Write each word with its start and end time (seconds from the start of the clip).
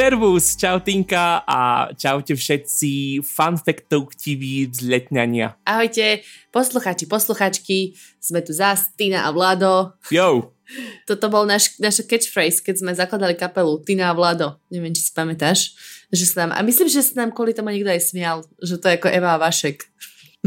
Servus, 0.00 0.56
čau 0.56 0.80
Tinka 0.80 1.44
a 1.44 1.92
čaute 1.92 2.32
všetci 2.32 3.20
fanfektov 3.20 4.08
chtiví 4.16 4.64
vzletňania. 4.64 5.60
Ahojte, 5.68 6.24
posluchači, 6.48 7.04
posluchačky, 7.04 7.92
sme 8.16 8.40
tu 8.40 8.56
zás, 8.56 8.96
Tina 8.96 9.28
a 9.28 9.30
Vlado. 9.36 9.92
Jo. 10.08 10.56
Toto 11.08 11.28
bol 11.28 11.44
náš, 11.44 11.76
naša 11.76 12.08
catchphrase, 12.08 12.64
keď 12.64 12.80
sme 12.80 12.96
zakladali 12.96 13.36
kapelu 13.36 13.76
Tina 13.84 14.08
a 14.08 14.16
Vlado. 14.16 14.56
Neviem, 14.72 14.96
či 14.96 15.04
si 15.04 15.12
pamätáš. 15.12 15.76
Že 16.08 16.24
sa 16.24 16.36
nám, 16.48 16.56
a 16.56 16.64
myslím, 16.64 16.88
že 16.88 17.04
sa 17.04 17.20
nám 17.20 17.36
kvôli 17.36 17.52
tomu 17.52 17.68
niekto 17.68 17.92
aj 17.92 18.00
smial, 18.00 18.40
že 18.56 18.80
to 18.80 18.88
je 18.88 18.96
ako 18.96 19.12
Eva 19.12 19.36
a 19.36 19.40
Vašek. 19.44 19.84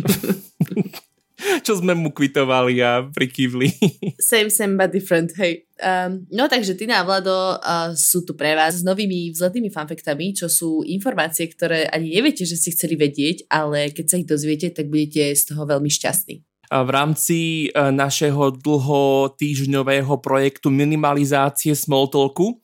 čo 1.66 1.80
sme 1.80 1.94
mu 1.94 2.12
kvitovali 2.12 2.80
a 2.84 3.04
prikývli. 3.08 3.70
Same, 4.20 4.50
same, 4.50 4.76
but 4.80 4.92
different, 4.92 5.36
hej. 5.38 5.68
Um, 5.84 6.24
no 6.32 6.48
takže 6.48 6.80
Tina 6.80 7.02
a 7.02 7.08
Vlado 7.08 7.60
uh, 7.60 7.92
sú 7.98 8.24
tu 8.24 8.38
pre 8.38 8.56
vás 8.56 8.80
s 8.80 8.84
novými 8.88 9.36
vzletnými 9.36 9.68
fanfektami, 9.68 10.32
čo 10.32 10.48
sú 10.48 10.86
informácie, 10.88 11.50
ktoré 11.52 11.90
ani 11.92 12.14
neviete, 12.14 12.48
že 12.48 12.56
ste 12.56 12.72
chceli 12.72 12.96
vedieť, 12.96 13.50
ale 13.52 13.92
keď 13.92 14.06
sa 14.08 14.20
ich 14.22 14.30
dozviete, 14.30 14.72
tak 14.72 14.88
budete 14.88 15.36
z 15.36 15.44
toho 15.44 15.68
veľmi 15.68 15.92
šťastní. 15.92 16.46
V 16.74 16.90
rámci 16.90 17.70
e, 17.70 17.92
našeho 17.94 18.50
dlho 18.58 19.30
týždňového 19.38 20.10
projektu 20.18 20.73
minimalizácie 20.73 21.78
Smalltalku 21.78 22.58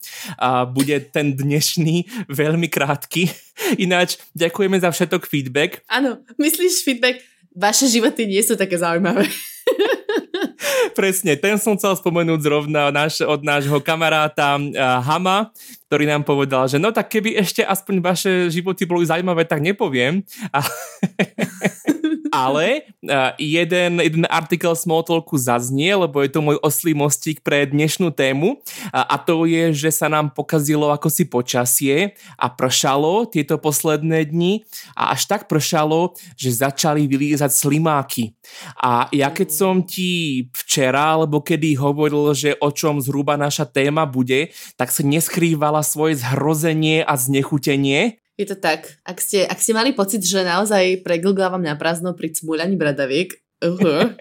bude 0.74 0.98
ten 1.14 1.38
dnešný 1.38 2.10
veľmi 2.26 2.66
krátky. 2.74 3.30
Ináč 3.86 4.18
ďakujeme 4.34 4.82
za 4.82 4.90
všetok 4.90 5.30
feedback. 5.30 5.86
Áno, 5.86 6.26
myslíš 6.42 6.82
feedback? 6.82 7.22
Vaše 7.60 7.92
životy 7.92 8.24
nie 8.24 8.40
sú 8.40 8.56
také 8.56 8.80
zaujímavé. 8.80 9.28
Presne, 10.98 11.36
ten 11.36 11.60
som 11.60 11.76
chcel 11.76 11.94
spomenúť 12.00 12.40
zrovna 12.40 12.90
náš, 12.90 13.20
od 13.22 13.44
nášho 13.44 13.84
kamaráta 13.84 14.56
uh, 14.56 15.04
Hama, 15.04 15.52
ktorý 15.92 16.08
nám 16.08 16.24
povedal, 16.24 16.66
že 16.72 16.80
no 16.80 16.96
tak 16.96 17.12
keby 17.12 17.36
ešte 17.36 17.62
aspoň 17.62 17.96
vaše 18.00 18.32
životy 18.48 18.88
boli 18.88 19.04
zaujímavé, 19.04 19.44
tak 19.44 19.60
nepoviem. 19.60 20.24
A 20.56 20.64
ale 22.32 22.88
uh, 23.06 23.34
jeden, 23.38 24.00
jeden 24.00 24.26
artikel 24.30 24.74
Smalltalku 24.74 25.36
zaznie, 25.38 25.94
lebo 25.94 26.22
je 26.22 26.30
to 26.30 26.40
môj 26.42 26.58
oslý 26.62 26.96
mostík 26.96 27.42
pre 27.42 27.66
dnešnú 27.68 28.14
tému. 28.14 28.62
A, 28.94 29.06
a 29.14 29.16
to 29.22 29.46
je, 29.50 29.74
že 29.74 29.90
sa 29.92 30.08
nám 30.08 30.32
pokazilo 30.34 30.94
ako 30.94 31.10
si 31.10 31.26
počasie 31.28 32.14
a 32.38 32.48
pršalo 32.50 33.28
tieto 33.30 33.58
posledné 33.58 34.30
dni. 34.30 34.64
A 34.94 35.14
až 35.18 35.30
tak 35.30 35.50
pršalo, 35.50 36.16
že 36.38 36.56
začali 36.56 37.10
vylízať 37.10 37.52
slimáky. 37.52 38.38
A 38.80 39.10
ja 39.14 39.30
keď 39.34 39.50
som 39.50 39.82
ti 39.84 40.46
včera, 40.54 41.18
alebo 41.18 41.42
kedy 41.42 41.78
hovoril, 41.78 42.34
že 42.34 42.58
o 42.62 42.70
čom 42.70 43.02
zhruba 43.02 43.36
naša 43.36 43.66
téma 43.66 44.06
bude, 44.06 44.54
tak 44.78 44.94
sa 44.94 45.02
neskrývala 45.06 45.82
svoje 45.86 46.22
zhrozenie 46.22 47.02
a 47.06 47.14
znechutenie, 47.18 48.22
je 48.40 48.48
to 48.48 48.56
tak. 48.56 48.88
Ak 49.04 49.20
ste, 49.20 49.44
ak 49.44 49.60
ste 49.60 49.76
mali 49.76 49.92
pocit, 49.92 50.24
že 50.24 50.48
naozaj 50.48 51.04
preglgávam 51.04 51.60
na 51.60 51.76
prázdno 51.76 52.16
pri 52.16 52.32
cmúľaní 52.32 52.80
bradaviek, 52.80 53.36
uh-huh, 53.60 54.16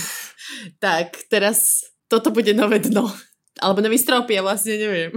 tak 0.84 1.26
teraz 1.26 1.82
toto 2.06 2.30
bude 2.30 2.54
nové 2.54 2.78
dno. 2.78 3.10
Alebo 3.58 3.82
nový 3.82 3.98
strop, 4.00 4.30
ja 4.30 4.40
vlastne 4.40 4.78
neviem. 4.78 5.12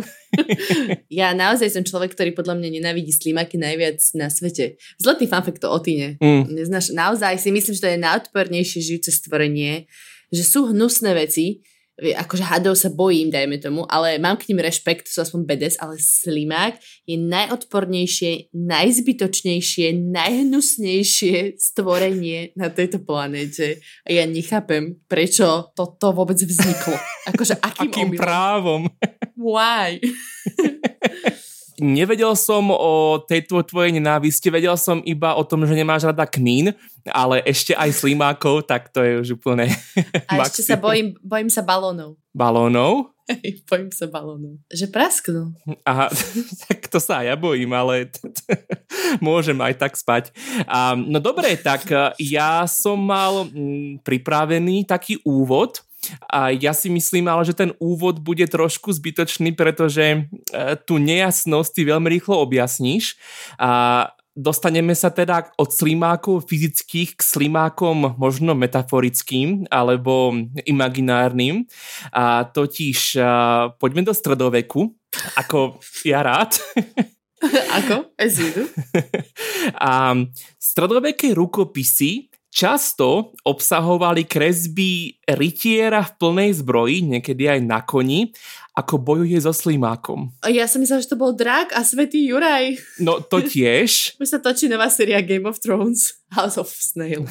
ja 1.22 1.31
naozaj 1.31 1.70
som 1.70 1.86
človek, 1.86 2.17
ktorý 2.17 2.34
podľa 2.34 2.59
mňa 2.59 2.70
nenávidí 2.81 3.14
slimaky 3.14 3.56
najviac 3.56 4.02
na 4.17 4.28
svete. 4.28 4.81
Zlatý 4.97 5.30
fanfakt 5.30 5.64
to 5.64 5.72
o 5.72 5.80
Tine. 5.80 6.20
Mm. 6.20 6.52
Neznáš, 6.52 6.92
naozaj 6.92 7.40
si 7.40 7.53
myslím, 7.53 7.78
že 7.78 7.84
to 7.86 7.92
je 7.94 8.03
najodpornejšie 8.03 8.80
žijúce 8.84 9.16
stvorenie, 9.16 9.88
že 10.34 10.44
sú 10.44 10.74
hnusné 10.74 11.16
veci, 11.16 11.63
akože 12.02 12.42
hadov 12.42 12.74
sa 12.74 12.90
bojím, 12.90 13.30
dajme 13.30 13.62
tomu, 13.62 13.86
ale 13.86 14.18
mám 14.18 14.42
k 14.42 14.50
ním 14.50 14.66
rešpekt, 14.66 15.06
sú 15.06 15.22
aspoň 15.22 15.46
bedes, 15.46 15.76
ale 15.78 16.02
slimák 16.02 16.81
je 17.06 17.22
najodpornejšie, 17.22 18.50
najzbytočnejšie, 18.50 20.02
najhnusnejšie 20.02 21.62
stvorenie 21.62 22.58
na 22.58 22.74
tejto 22.74 22.98
planéte. 23.06 23.78
A 24.09 24.09
ja 24.09 24.26
nechápem, 24.26 24.98
prečo 25.06 25.70
toto 25.78 26.18
vôbec 26.18 26.42
vzniklo. 26.42 26.98
Akože 27.30 27.62
akým, 27.62 27.94
akým 27.94 28.10
právom? 28.18 28.90
Why? 29.38 30.02
Nevedel 31.81 32.38
som 32.38 32.69
o 32.69 33.17
tejto 33.25 33.61
tvojej 33.66 33.94
nenávisti, 33.97 34.53
vedel 34.53 34.78
som 34.78 35.01
iba 35.06 35.34
o 35.34 35.41
tom, 35.41 35.66
že 35.66 35.73
nemáš 35.73 36.06
rada 36.06 36.25
knín, 36.29 36.75
ale 37.09 37.41
ešte 37.44 37.73
aj 37.73 37.89
slimákov, 37.94 38.69
tak 38.69 38.94
to 38.94 39.01
je 39.01 39.13
už 39.19 39.29
úplne 39.41 39.67
A 40.29 40.38
maximum. 40.38 40.45
ešte 40.45 40.62
sa 40.62 40.78
bojím, 40.78 41.17
bojím 41.25 41.50
sa 41.50 41.66
balónov. 41.66 42.19
Balónov? 42.33 43.13
bojím 43.69 43.91
sa 43.95 44.06
balónov. 44.12 44.59
Že 44.67 44.85
prasknú. 44.91 45.56
Aha, 45.88 46.12
tak 46.67 46.91
to 46.91 47.00
sa 47.00 47.23
ja 47.23 47.39
bojím, 47.39 47.72
ale 47.72 48.12
môžem 49.23 49.56
aj 49.63 49.73
tak 49.79 49.94
spať. 49.95 50.23
Um, 50.67 51.07
no 51.07 51.23
dobre, 51.23 51.56
tak 51.56 51.88
ja 52.19 52.67
som 52.67 53.00
mal 53.00 53.47
mm, 53.47 54.03
pripravený 54.03 54.83
taký 54.83 55.23
úvod, 55.23 55.79
a 56.28 56.52
ja 56.52 56.75
si 56.75 56.91
myslím 56.91 57.31
ale, 57.31 57.47
že 57.47 57.56
ten 57.56 57.72
úvod 57.80 58.19
bude 58.19 58.44
trošku 58.47 58.91
zbytočný, 58.91 59.56
pretože 59.56 60.03
e, 60.03 60.19
tú 60.84 61.00
nejasnosť 61.00 61.72
ty 61.72 61.81
veľmi 61.88 62.08
rýchlo 62.19 62.44
objasníš. 62.44 63.16
A 63.56 64.12
dostaneme 64.34 64.97
sa 64.97 65.13
teda 65.13 65.53
od 65.56 65.69
slimákov 65.69 66.50
fyzických 66.50 67.16
k 67.16 67.22
slimákom 67.22 68.18
možno 68.18 68.58
metaforickým 68.58 69.69
alebo 69.69 70.34
imaginárnym. 70.66 71.69
A 72.12 72.44
totiž 72.50 73.18
a, 73.18 73.72
poďme 73.78 74.03
do 74.03 74.13
stredoveku, 74.13 74.92
ako 75.38 75.80
ja 76.03 76.25
rád. 76.25 76.58
Ako? 77.84 78.16
As 78.16 78.40
you 78.42 78.50
A 79.75 80.16
stredoveké 80.58 81.36
rukopisy 81.36 82.32
často 82.53 83.34
obsahovali 83.41 84.30
kresby 84.30 85.18
rytiera 85.25 86.06
v 86.06 86.12
plnej 86.22 86.52
zbroji, 86.62 87.02
niekedy 87.02 87.50
aj 87.50 87.59
na 87.66 87.81
koni, 87.81 88.30
ako 88.73 88.97
bojuje 88.97 89.38
so 89.38 89.53
slimákom. 89.53 90.34
Ja 90.50 90.66
som 90.66 90.81
myslela, 90.81 91.06
že 91.06 91.13
to 91.13 91.22
bol 91.22 91.38
drak 91.38 91.69
a 91.78 91.85
svetý 91.85 92.25
Juraj. 92.25 92.81
No 92.97 93.22
to 93.22 93.45
tiež. 93.53 94.17
Už 94.17 94.28
sa 94.28 94.41
točí 94.41 94.66
nová 94.66 94.89
séria 94.89 95.22
Game 95.22 95.45
of 95.45 95.61
Thrones. 95.61 96.17
House 96.34 96.57
of 96.57 96.66
Snail. 96.66 97.29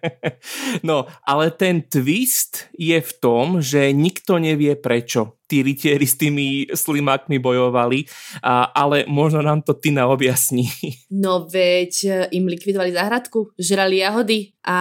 no, 0.88 1.04
ale 1.28 1.52
ten 1.52 1.84
twist 1.84 2.72
je 2.72 2.96
v 2.96 3.12
tom, 3.20 3.60
že 3.60 3.92
nikto 3.92 4.40
nevie 4.40 4.72
prečo 4.80 5.36
tí 5.44 5.60
rytieri 5.60 6.08
s 6.08 6.16
tými 6.16 6.72
slimákmi 6.72 7.36
bojovali, 7.36 8.08
a, 8.40 8.72
ale 8.72 9.04
možno 9.04 9.44
nám 9.44 9.60
to 9.60 9.76
Tina 9.76 10.08
objasní. 10.08 10.64
No 11.12 11.44
veď 11.44 12.24
im 12.32 12.48
likvidovali 12.48 12.96
záhradku, 12.96 13.52
žrali 13.60 14.00
jahody 14.00 14.56
a 14.64 14.78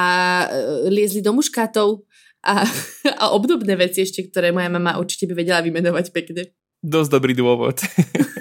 e, 0.47 0.88
liezli 0.88 1.19
do 1.19 1.35
muškátov 1.35 2.07
a, 2.43 2.67
a 3.23 3.25
obdobné 3.31 3.73
veci 3.79 4.03
ešte, 4.03 4.27
ktoré 4.27 4.51
moja 4.51 4.67
mama 4.67 4.99
určite 4.99 5.25
by 5.31 5.33
vedela 5.33 5.63
vymenovať 5.63 6.05
pekne. 6.11 6.51
Dosť 6.83 7.09
dobrý 7.15 7.33
dôvod. 7.33 7.79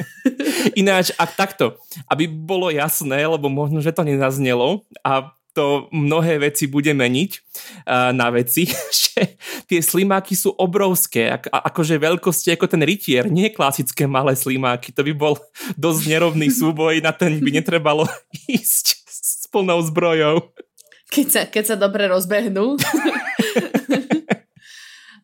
Ináč, 0.81 1.15
ak 1.15 1.39
takto, 1.39 1.79
aby 2.11 2.27
bolo 2.27 2.71
jasné, 2.75 3.23
lebo 3.23 3.47
možno, 3.47 3.79
že 3.79 3.95
to 3.95 4.03
nezaznelo 4.03 4.83
a 5.07 5.31
to 5.53 5.93
mnohé 5.93 6.41
veci 6.41 6.65
bude 6.65 6.91
meniť 6.97 7.31
uh, 7.37 8.11
na 8.17 8.33
veci, 8.33 8.67
že 9.05 9.39
tie 9.69 9.81
slimáky 9.85 10.33
sú 10.33 10.51
obrovské, 10.57 11.39
ako, 11.39 11.49
akože 11.53 11.95
veľkosti 12.01 12.49
ako 12.57 12.67
ten 12.67 12.83
rytier, 12.83 13.29
nie 13.29 13.53
klasické 13.53 14.09
malé 14.09 14.33
slimáky, 14.35 14.91
to 14.91 15.05
by 15.05 15.13
bol 15.13 15.37
dosť 15.77 16.03
nerovný 16.09 16.49
súboj, 16.49 17.05
na 17.05 17.13
ten 17.13 17.37
by 17.39 17.51
netrebalo 17.53 18.09
ísť 18.49 19.07
s 19.07 19.47
plnou 19.53 19.79
zbrojou. 19.85 20.51
Keď 21.13 21.27
sa, 21.29 21.43
keď 21.45 21.65
sa 21.69 21.77
dobre 21.77 22.09
rozbehnú. 22.09 22.81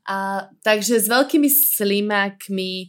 A, 0.08 0.48
takže 0.64 0.96
s 0.96 1.06
veľkými 1.06 1.48
slimákmi 1.52 2.88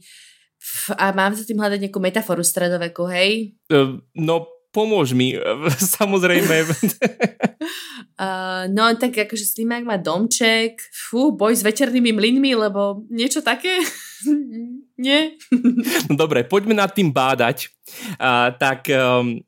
a 0.95 1.11
mám 1.11 1.35
sa 1.35 1.43
tým 1.43 1.59
hľadať 1.59 1.79
nejakú 1.87 1.99
metaforu 1.99 2.43
stredoveku, 2.43 3.07
hej? 3.11 3.55
Uh, 3.67 3.99
no 4.15 4.47
pomôž 4.69 5.17
mi, 5.17 5.35
samozrejme. 5.99 6.55
uh, 8.23 8.63
no 8.69 8.83
tak 8.95 9.17
akože 9.27 9.45
Slimák 9.45 9.83
má 9.85 9.97
domček, 9.97 10.79
fú, 10.93 11.33
boj 11.33 11.57
s 11.57 11.65
večernými 11.65 12.13
mlynmi, 12.13 12.51
lebo 12.55 13.03
niečo 13.09 13.43
také? 13.43 13.81
Nie? 14.99 15.39
no 16.11 16.13
dobre, 16.19 16.43
poďme 16.43 16.75
nad 16.75 16.91
tým 16.91 17.15
bádať. 17.15 17.71
Uh, 18.19 18.51
tak 18.59 18.91
um, 18.91 19.39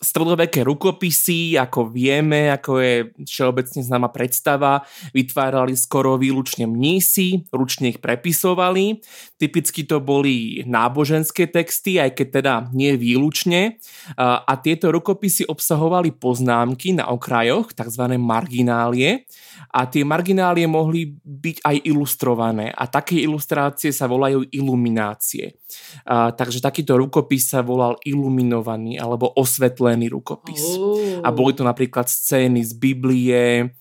stredoveké 0.00 0.64
rukopisy, 0.64 1.60
ako 1.60 1.92
vieme, 1.92 2.48
ako 2.48 2.80
je 2.80 2.94
všeobecne 3.20 3.84
známa 3.84 4.08
predstava, 4.08 4.80
vytvárali 5.12 5.76
skoro 5.76 6.16
výlučne 6.16 6.64
mnísi, 6.64 7.44
ručne 7.52 7.92
ich 7.92 8.00
prepisovali. 8.00 9.04
Typicky 9.36 9.84
to 9.84 10.00
boli 10.00 10.64
náboženské 10.64 11.52
texty, 11.52 12.00
aj 12.00 12.16
keď 12.16 12.28
teda 12.40 12.54
nie 12.72 12.96
výlučne. 12.96 13.76
A 14.16 14.52
tieto 14.64 14.88
rukopisy 14.88 15.44
obsahovali 15.44 16.16
poznámky 16.16 16.96
na 16.96 17.12
okrajoch, 17.12 17.76
tzv. 17.76 18.16
marginálie. 18.16 19.28
A 19.76 19.84
tie 19.84 20.00
marginálie 20.00 20.64
mohli 20.64 21.12
byť 21.20 21.60
aj 21.60 21.76
ilustrované. 21.84 22.72
A 22.72 22.88
také 22.88 23.20
ilustrácie 23.20 23.92
sa 23.92 24.08
volajú 24.08 24.48
iluminácie. 24.48 25.60
A, 26.08 26.32
takže 26.32 26.64
takýto 26.64 26.96
rukopis 26.96 27.52
sa 27.52 27.60
volal 27.60 28.00
iluminovaný 28.02 28.96
alebo 28.96 29.28
osvetlený 29.36 29.89
zelený 29.90 30.14
rukopis. 30.14 30.62
Oh. 30.78 31.18
A 31.26 31.34
boli 31.34 31.58
to 31.58 31.66
napríklad 31.66 32.06
scény 32.06 32.62
z 32.62 32.72
Biblie, 32.78 33.74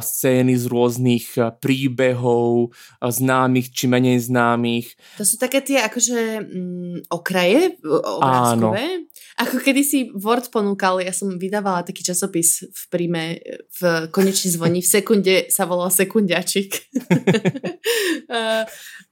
scény 0.00 0.52
z 0.56 0.64
rôznych 0.68 1.32
príbehov, 1.60 2.72
známych 3.00 3.72
či 3.72 3.88
menej 3.88 4.20
známych. 4.20 4.96
To 5.16 5.24
sú 5.24 5.40
také 5.40 5.64
tie 5.64 5.80
akože 5.84 6.44
mm, 6.44 7.12
okraje 7.12 7.80
obrázkové? 7.84 8.84
Áno. 9.00 9.11
Ako 9.42 9.58
kedysi 9.58 10.14
Word 10.14 10.54
ponúkal, 10.54 11.02
ja 11.02 11.10
som 11.10 11.34
vydávala 11.34 11.82
taký 11.82 12.06
časopis 12.06 12.62
v 12.62 12.82
príjme 12.94 13.42
v 13.74 14.06
konečný 14.14 14.54
zvoní, 14.54 14.78
v 14.78 14.86
sekunde 14.86 15.34
sa 15.50 15.66
volal 15.66 15.90
Sekundiačik. 15.90 16.78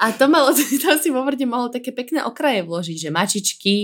a 0.02 0.04
to 0.14 0.24
malo, 0.30 0.54
tam 0.84 0.96
si 1.02 1.10
vo 1.10 1.26
Worde 1.26 1.50
mohol 1.50 1.74
také 1.74 1.90
pekné 1.90 2.22
okraje 2.22 2.62
vložiť, 2.62 2.96
že 2.96 3.10
mačičky, 3.10 3.76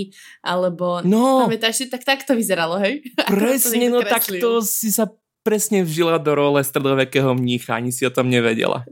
alebo 0.47 1.03
no, 1.03 1.43
pamätáš 1.43 1.83
si, 1.83 1.85
tak 1.91 2.07
tak 2.07 2.23
to 2.23 2.39
vyzeralo, 2.39 2.79
hej? 2.79 3.03
Presne, 3.27 3.91
no 3.91 4.07
tak 4.07 4.31
to 4.31 4.63
si 4.63 4.95
sa 4.95 5.11
presne 5.43 5.83
vžila 5.83 6.19
do 6.19 6.35
role 6.35 6.63
stredovekého 6.63 7.35
mnícha, 7.35 7.79
ani 7.79 7.91
si 7.91 8.07
o 8.07 8.11
tom 8.11 8.31
nevedela. 8.31 8.87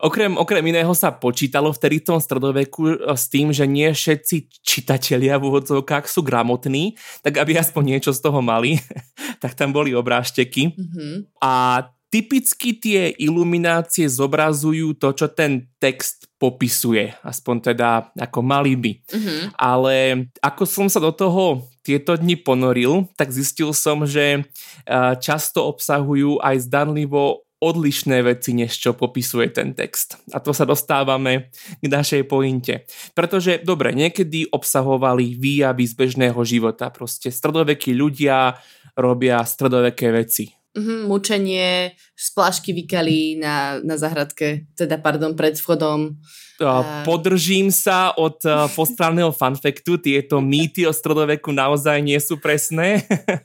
Okrem, 0.00 0.32
okrem 0.40 0.64
iného 0.64 0.90
sa 0.96 1.12
počítalo 1.12 1.68
vtedy 1.76 2.00
v 2.00 2.06
tom 2.08 2.18
stredoveku 2.18 2.82
eh, 2.88 2.96
s 3.12 3.28
tým, 3.28 3.52
že 3.52 3.68
nie 3.68 3.92
všetci 3.92 4.64
čitatelia 4.64 5.36
v 5.36 5.52
úvodzovkách 5.52 6.08
sú 6.08 6.24
gramotní, 6.24 6.96
tak 7.20 7.36
aby 7.36 7.60
aspoň 7.60 7.96
niečo 7.96 8.16
z 8.16 8.20
toho 8.24 8.40
mali, 8.40 8.80
tak 9.42 9.52
tam 9.52 9.76
boli 9.76 9.92
obrážteky. 9.92 10.72
Mm-hmm. 10.72 11.14
A 11.44 11.84
typicky 12.10 12.74
tie 12.74 13.14
iluminácie 13.20 14.08
zobrazujú 14.10 14.98
to, 14.98 15.14
čo 15.14 15.30
ten 15.30 15.70
text 15.78 16.26
popisuje, 16.40 17.14
aspoň 17.22 17.56
teda 17.72 18.10
ako 18.16 18.40
mali 18.42 18.74
by. 18.74 18.92
Mm-hmm. 19.04 19.40
Ale 19.60 20.26
ako 20.40 20.64
som 20.64 20.88
sa 20.88 20.98
do 20.98 21.12
toho 21.12 21.70
tieto 21.84 22.16
dni 22.16 22.40
ponoril, 22.40 23.06
tak 23.14 23.28
zistil 23.28 23.76
som, 23.76 24.08
že 24.08 24.40
eh, 24.40 25.12
často 25.20 25.68
obsahujú 25.68 26.40
aj 26.40 26.66
zdanlivo 26.66 27.44
odlišné 27.60 28.24
veci, 28.24 28.56
než 28.56 28.72
čo 28.72 28.96
popisuje 28.96 29.52
ten 29.52 29.76
text. 29.76 30.16
A 30.32 30.40
to 30.40 30.56
sa 30.56 30.64
dostávame 30.64 31.52
k 31.78 31.86
našej 31.86 32.24
pointe. 32.24 32.88
Pretože, 33.12 33.60
dobre, 33.60 33.92
niekedy 33.92 34.48
obsahovali 34.48 35.36
výjavy 35.36 35.84
z 35.84 35.94
bežného 35.94 36.40
života. 36.42 36.88
Proste 36.88 37.28
stredovekí 37.28 37.92
ľudia 37.92 38.56
robia 38.96 39.44
stredoveké 39.44 40.08
veci. 40.08 40.48
Mm-hmm, 40.70 41.00
mučenie, 41.10 41.98
splášky 42.14 42.70
vykali 42.70 43.42
na, 43.42 43.82
na 43.82 43.98
zahradke, 43.98 44.70
teda 44.78 45.02
pardon, 45.02 45.34
pred 45.34 45.58
vchodom. 45.58 46.16
Uh, 46.60 46.84
podržím 47.08 47.72
sa 47.72 48.12
od 48.12 48.36
uh, 48.44 48.68
postranného 48.76 49.32
fanfektu, 49.32 49.96
tieto 49.96 50.44
mýty 50.44 50.84
o 50.84 50.92
stredoveku 50.92 51.56
naozaj 51.56 52.04
nie 52.04 52.20
sú 52.20 52.36
presné. 52.36 53.00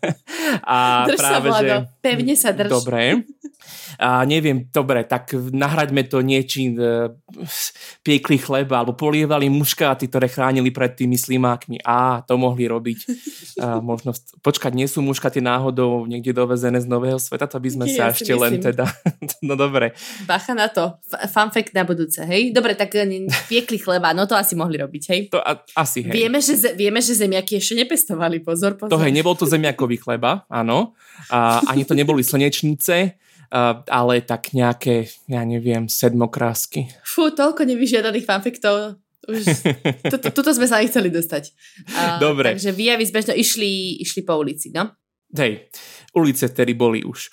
A 0.67 1.07
drž 1.07 1.19
práve, 1.23 1.47
sa, 1.47 1.53
Vlado, 1.55 1.75
že... 1.87 2.03
pevne 2.03 2.35
sa 2.35 2.51
drž. 2.51 2.71
Dobre. 2.75 3.23
A 3.95 4.27
neviem, 4.27 4.67
dobre, 4.69 5.07
tak 5.07 5.31
nahraďme 5.33 6.03
to 6.05 6.19
niečím, 6.19 6.75
e, 6.75 7.15
piekli 8.03 8.35
chleba, 8.35 8.83
alebo 8.83 8.93
polievali 8.93 9.47
muškáty, 9.47 10.11
ktoré 10.11 10.27
chránili 10.27 10.69
pred 10.69 10.93
tými 10.93 11.15
slimákmi. 11.15 11.79
Á, 11.81 12.21
to 12.27 12.35
mohli 12.35 12.67
robiť. 12.67 12.99
A 13.63 13.79
možno, 13.89 14.11
počkať, 14.43 14.75
nie 14.75 14.85
sú 14.85 14.99
muškáty 14.99 15.39
náhodou 15.39 16.03
niekde 16.05 16.35
dovezené 16.35 16.83
z 16.83 16.87
Nového 16.91 17.17
sveta, 17.17 17.47
to 17.47 17.57
by 17.57 17.69
sme 17.71 17.85
ja 17.87 17.95
sa 17.95 18.03
ešte 18.11 18.35
myslím. 18.35 18.43
len 18.43 18.53
teda... 18.59 18.85
no 19.47 19.55
dobre. 19.55 19.95
Bacha 20.27 20.51
na 20.51 20.67
to. 20.67 20.99
Fun 21.31 21.49
fact 21.55 21.71
na 21.71 21.87
budúce, 21.87 22.19
hej? 22.27 22.51
Dobre, 22.51 22.75
tak 22.75 22.91
e, 23.07 23.29
piekli 23.47 23.77
chleba, 23.77 24.11
no 24.11 24.25
to 24.25 24.33
asi 24.33 24.53
mohli 24.57 24.81
robiť, 24.81 25.03
hej? 25.11 25.21
To 25.33 25.39
a, 25.39 25.61
asi, 25.77 26.05
hej. 26.05 26.13
Vieme, 26.13 26.39
že, 26.41 26.57
vieme, 26.73 26.99
že 26.99 27.15
zemiaky 27.15 27.57
ešte 27.57 27.77
nepestovali, 27.77 28.41
pozor, 28.41 28.75
pozor. 28.75 28.93
To 28.93 29.01
hej, 29.01 29.13
nebol 29.13 29.37
to 29.37 29.45
zemiakový 29.45 30.01
chleba, 30.01 30.43
áno. 30.49 30.97
A, 31.29 31.61
ani 31.69 31.85
to 31.85 31.97
neboli 31.97 32.25
slnečnice, 32.25 33.21
Uh, 33.45 33.85
ale 33.93 34.25
tak 34.25 34.57
nejaké, 34.57 35.05
ja 35.29 35.45
neviem, 35.45 35.85
sedmokrásky. 35.85 36.89
Fú, 37.05 37.29
toľko 37.29 37.61
nevyžiadaných 37.69 38.25
fanfiktov. 38.25 38.97
Už, 39.29 39.41
tuto 40.33 40.49
sme 40.49 40.65
sa 40.65 40.81
chceli 40.81 41.13
dostať. 41.13 41.53
Uh, 41.93 42.17
Dobre. 42.17 42.57
Takže 42.57 42.73
výjavy 42.73 43.05
zbežno 43.05 43.37
išli, 43.37 44.01
išli 44.01 44.25
po 44.25 44.41
ulici, 44.41 44.73
no? 44.73 44.89
Hej, 45.33 45.69
ulice 46.13 46.49
tedy 46.53 46.77
boli 46.77 47.01
už. 47.01 47.31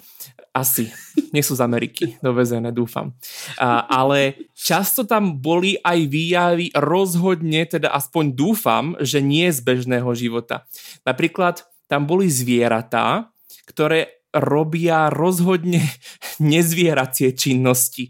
Asi. 0.53 0.93
Nie 1.33 1.41
sú 1.41 1.57
z 1.57 1.65
Ameriky 1.65 2.21
dovezené, 2.21 2.77
dúfam. 2.77 3.17
Uh, 3.57 3.89
ale 3.89 4.53
často 4.53 5.09
tam 5.09 5.41
boli 5.41 5.81
aj 5.81 5.99
výjavy 6.13 6.67
rozhodne, 6.77 7.65
teda 7.65 7.89
aspoň 7.89 8.25
dúfam, 8.37 8.85
že 9.01 9.25
nie 9.25 9.49
z 9.49 9.65
bežného 9.65 10.13
života. 10.13 10.69
Napríklad 11.09 11.65
tam 11.89 12.05
boli 12.05 12.29
zvieratá, 12.29 13.33
ktoré 13.65 14.23
robia 14.33 15.13
rozhodne 15.13 15.85
nezvieracie 16.41 17.37
činnosti. 17.37 18.09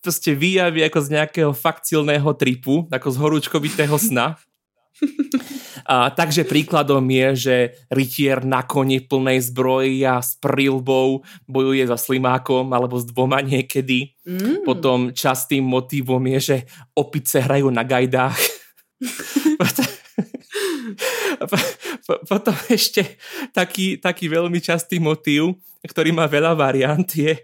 Proste 0.00 0.32
výjavy 0.32 0.84
ako 0.88 0.98
z 1.04 1.08
nejakého 1.20 1.52
fakt 1.52 1.84
silného 1.88 2.32
tripu, 2.36 2.88
ako 2.88 3.08
z 3.12 3.16
horúčkovitého 3.20 3.96
sna. 4.00 4.40
A, 5.88 6.12
takže 6.12 6.44
príkladom 6.44 7.02
je, 7.08 7.28
že 7.34 7.56
rytier 7.88 8.44
na 8.44 8.62
koni 8.62 9.00
plnej 9.00 9.40
zbroji 9.48 10.04
a 10.04 10.20
s 10.20 10.36
prilbou 10.36 11.24
bojuje 11.48 11.88
za 11.88 11.96
slimákom 11.96 12.68
alebo 12.70 13.00
s 13.00 13.08
dvoma 13.08 13.40
niekedy. 13.40 14.12
Mm. 14.28 14.62
Potom 14.62 15.10
častým 15.16 15.64
motivom 15.64 16.20
je, 16.36 16.38
že 16.40 16.56
opice 16.94 17.40
hrajú 17.40 17.72
na 17.72 17.82
gajdách. 17.82 18.38
Potom 22.28 22.56
ešte 22.68 23.16
taký, 23.56 23.96
taký 23.96 24.28
veľmi 24.28 24.60
častý 24.60 25.00
motív, 25.00 25.56
ktorý 25.80 26.12
má 26.12 26.28
veľa 26.28 26.52
variant, 26.52 27.08
je 27.08 27.40
e, 27.40 27.42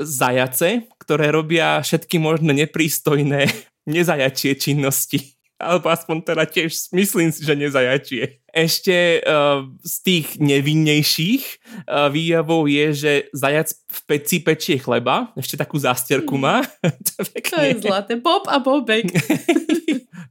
zajace, 0.00 0.88
ktoré 0.96 1.28
robia 1.28 1.84
všetky 1.84 2.16
možné 2.16 2.56
neprístojné 2.64 3.52
nezajačie 3.94 4.56
činnosti. 4.56 5.41
Alebo 5.62 5.86
aspoň 5.86 6.26
teda 6.26 6.44
tiež 6.44 6.90
myslím 6.90 7.30
si, 7.30 7.46
že 7.46 7.54
nezajačie. 7.54 8.42
Ešte 8.50 9.22
uh, 9.22 9.64
z 9.80 9.94
tých 10.02 10.26
nevinnejších 10.42 11.44
uh, 11.86 12.10
výjavov 12.10 12.66
je, 12.66 12.86
že 12.92 13.12
zajac 13.32 13.70
v 13.72 13.98
peci 14.10 14.36
pečie 14.42 14.76
chleba. 14.76 15.30
Ešte 15.38 15.56
takú 15.56 15.78
zásterku 15.78 16.34
má. 16.36 16.66
to, 17.06 17.24
to 17.24 17.56
je 17.62 17.80
zlaté. 17.80 18.18
Bob 18.18 18.50
a 18.50 18.58
Bobek. 18.60 19.08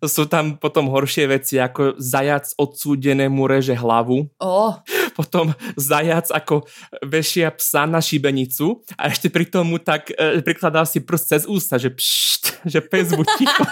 Sú 0.02 0.26
tam 0.26 0.58
potom 0.58 0.90
horšie 0.90 1.30
veci, 1.30 1.62
ako 1.62 1.94
zajac 2.02 2.50
odsúdenému 2.58 3.46
reže 3.46 3.78
hlavu. 3.78 4.34
Oh. 4.42 4.82
Potom 5.18 5.54
zajac 5.78 6.34
ako 6.34 6.66
vešia 7.06 7.54
psa 7.54 7.86
na 7.86 8.02
šibenicu 8.02 8.82
a 8.98 9.14
ešte 9.14 9.30
pri 9.30 9.46
tomu 9.46 9.78
tak 9.78 10.10
e, 10.10 10.42
prikladá 10.42 10.90
si 10.90 11.06
prst 11.06 11.26
cez 11.30 11.44
ústa, 11.46 11.78
že 11.78 11.94
pšt, 11.94 12.66
že 12.66 12.80
pes 12.82 13.14
buď 13.14 13.28
ticho. 13.38 13.64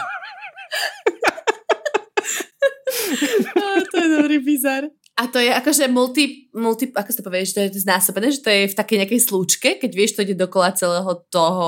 to 3.92 3.96
je 3.98 4.08
dobrý 4.20 4.38
bizar. 4.42 4.88
A 5.20 5.28
to 5.28 5.36
je 5.36 5.52
akože 5.52 5.92
multi, 5.92 6.48
multi 6.56 6.88
ako 6.96 7.10
sa 7.12 7.20
to 7.20 7.28
povie, 7.28 7.44
že 7.44 7.56
to 7.56 7.62
je 7.68 7.84
znásobené, 7.84 8.32
že 8.32 8.40
to 8.40 8.48
je 8.48 8.72
v 8.72 8.78
takej 8.78 8.98
nejakej 9.04 9.20
slúčke, 9.20 9.70
keď 9.76 9.92
vieš, 9.92 10.16
to 10.16 10.24
ide 10.24 10.40
dokola 10.40 10.72
celého 10.72 11.12
toho 11.28 11.68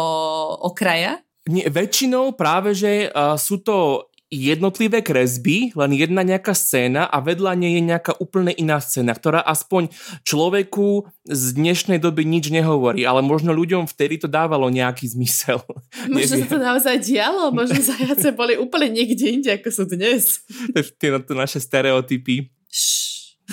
okraja? 0.71 1.19
Nie, 1.51 1.67
väčšinou 1.67 2.39
práve, 2.39 2.71
že 2.71 3.11
uh, 3.11 3.35
sú 3.35 3.59
to 3.59 4.07
jednotlivé 4.31 5.03
kresby, 5.03 5.75
len 5.75 5.91
jedna 5.91 6.23
nejaká 6.23 6.55
scéna 6.55 7.03
a 7.03 7.19
vedľa 7.19 7.51
nej 7.59 7.75
je 7.75 7.83
nejaká 7.83 8.15
úplne 8.23 8.55
iná 8.55 8.79
scéna, 8.79 9.11
ktorá 9.11 9.43
aspoň 9.43 9.91
človeku 10.23 11.03
z 11.27 11.43
dnešnej 11.59 11.99
doby 11.99 12.23
nič 12.23 12.47
nehovorí, 12.47 13.03
ale 13.03 13.19
možno 13.19 13.51
ľuďom 13.51 13.91
vtedy 13.91 14.23
to 14.23 14.31
dávalo 14.31 14.71
nejaký 14.71 15.11
zmysel. 15.11 15.59
Možno 16.15 16.39
sa 16.39 16.47
to 16.47 16.59
naozaj 16.63 16.95
dialo, 17.03 17.51
možno 17.51 17.83
zajace 17.91 18.31
boli 18.31 18.55
úplne 18.55 18.87
niekde 18.95 19.25
inde, 19.35 19.51
ako 19.51 19.69
sú 19.69 19.83
dnes. 19.91 20.39
Tie 20.71 21.11
to 21.11 21.33
naše 21.35 21.59
stereotypy. 21.59 22.47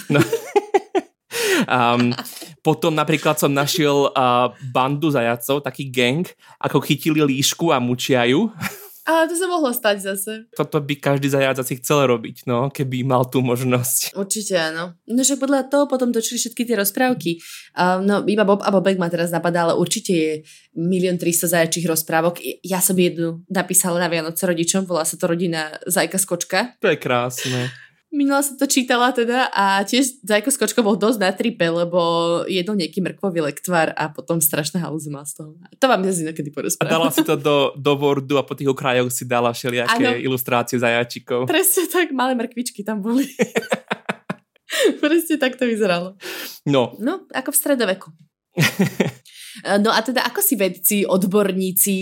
No. 0.07 0.23
um, 1.67 2.15
potom 2.63 2.95
napríklad 2.95 3.41
som 3.41 3.51
našiel 3.51 4.15
uh, 4.15 4.55
bandu 4.71 5.11
zajacov, 5.11 5.65
taký 5.65 5.91
gang, 5.91 6.23
ako 6.63 6.79
chytili 6.85 7.25
líšku 7.25 7.75
a 7.75 7.83
mučia 7.83 8.23
ju. 8.29 8.53
Ale 9.09 9.25
to 9.25 9.41
sa 9.41 9.49
mohlo 9.49 9.73
stať 9.73 10.05
zase. 10.05 10.33
Toto 10.53 10.85
by 10.85 11.01
každý 11.01 11.33
asi 11.33 11.81
chcel 11.81 12.05
robiť, 12.05 12.45
no, 12.45 12.69
keby 12.69 13.09
mal 13.09 13.25
tú 13.25 13.41
možnosť. 13.41 14.13
Určite 14.13 14.61
áno. 14.61 15.01
No 15.09 15.25
však 15.25 15.41
podľa 15.41 15.65
toho 15.73 15.89
potom 15.89 16.13
točili 16.13 16.37
všetky 16.37 16.69
tie 16.69 16.77
rozprávky. 16.77 17.41
Uh, 17.73 18.05
no 18.05 18.21
iba 18.29 18.45
Bob 18.45 18.61
a 18.61 18.69
Bobek 18.69 19.01
ma 19.01 19.09
teraz 19.09 19.33
napadá, 19.33 19.65
ale 19.65 19.81
určite 19.81 20.13
je 20.13 20.33
milión 20.77 21.17
300 21.17 21.57
zajačích 21.57 21.89
rozprávok. 21.89 22.37
Ja 22.61 22.85
som 22.85 23.01
jednu 23.01 23.49
napísala 23.49 23.97
na 23.97 24.13
Vianoce 24.13 24.45
rodičom, 24.45 24.85
volá 24.85 25.09
sa 25.09 25.17
to 25.17 25.25
rodina 25.25 25.73
Zajka 25.89 26.21
Skočka. 26.21 26.77
To 26.85 26.93
je 26.93 27.01
krásne. 27.01 27.73
Minula 28.09 28.41
som 28.41 28.57
to 28.57 28.65
čítala 28.65 29.13
teda 29.13 29.53
a 29.53 29.85
tiež 29.85 30.25
Zajko 30.25 30.49
Skočko 30.49 30.81
bol 30.81 30.97
dosť 30.97 31.19
na 31.21 31.29
tripe, 31.29 31.69
lebo 31.69 32.01
jedol 32.49 32.81
nejaký 32.81 33.05
mrkvový 33.05 33.45
lektvar 33.45 33.93
a 33.93 34.09
potom 34.09 34.41
strašné 34.41 34.81
halúzy 34.81 35.13
mal 35.13 35.29
z 35.29 35.45
toho. 35.45 35.61
To 35.77 35.87
vám 35.93 36.09
ja 36.09 36.17
inokedy 36.17 36.49
porozprávam. 36.49 36.89
A 36.89 36.95
dala 36.97 37.09
si 37.13 37.21
to 37.21 37.37
do, 37.37 37.77
do 37.77 37.93
Wordu 38.01 38.41
a 38.41 38.49
po 38.49 38.57
tých 38.57 38.73
okrajoch 38.73 39.13
si 39.13 39.29
dala 39.29 39.53
všelijaké 39.53 40.17
ano. 40.17 40.25
ilustrácie 40.25 40.81
zajačikov. 40.81 41.45
Presne 41.45 41.85
tak, 41.93 42.09
malé 42.17 42.33
mrkvičky 42.33 42.81
tam 42.81 43.05
boli. 43.05 43.29
Presne 45.05 45.37
tak 45.37 45.61
to 45.61 45.69
vyzeralo. 45.69 46.17
No. 46.65 46.97
No, 46.97 47.29
ako 47.29 47.53
v 47.53 47.61
stredoveku. 47.61 48.09
no 49.85 49.93
a 49.93 50.01
teda 50.01 50.25
ako 50.25 50.41
si 50.41 50.57
vedci, 50.57 51.05
odborníci, 51.05 51.97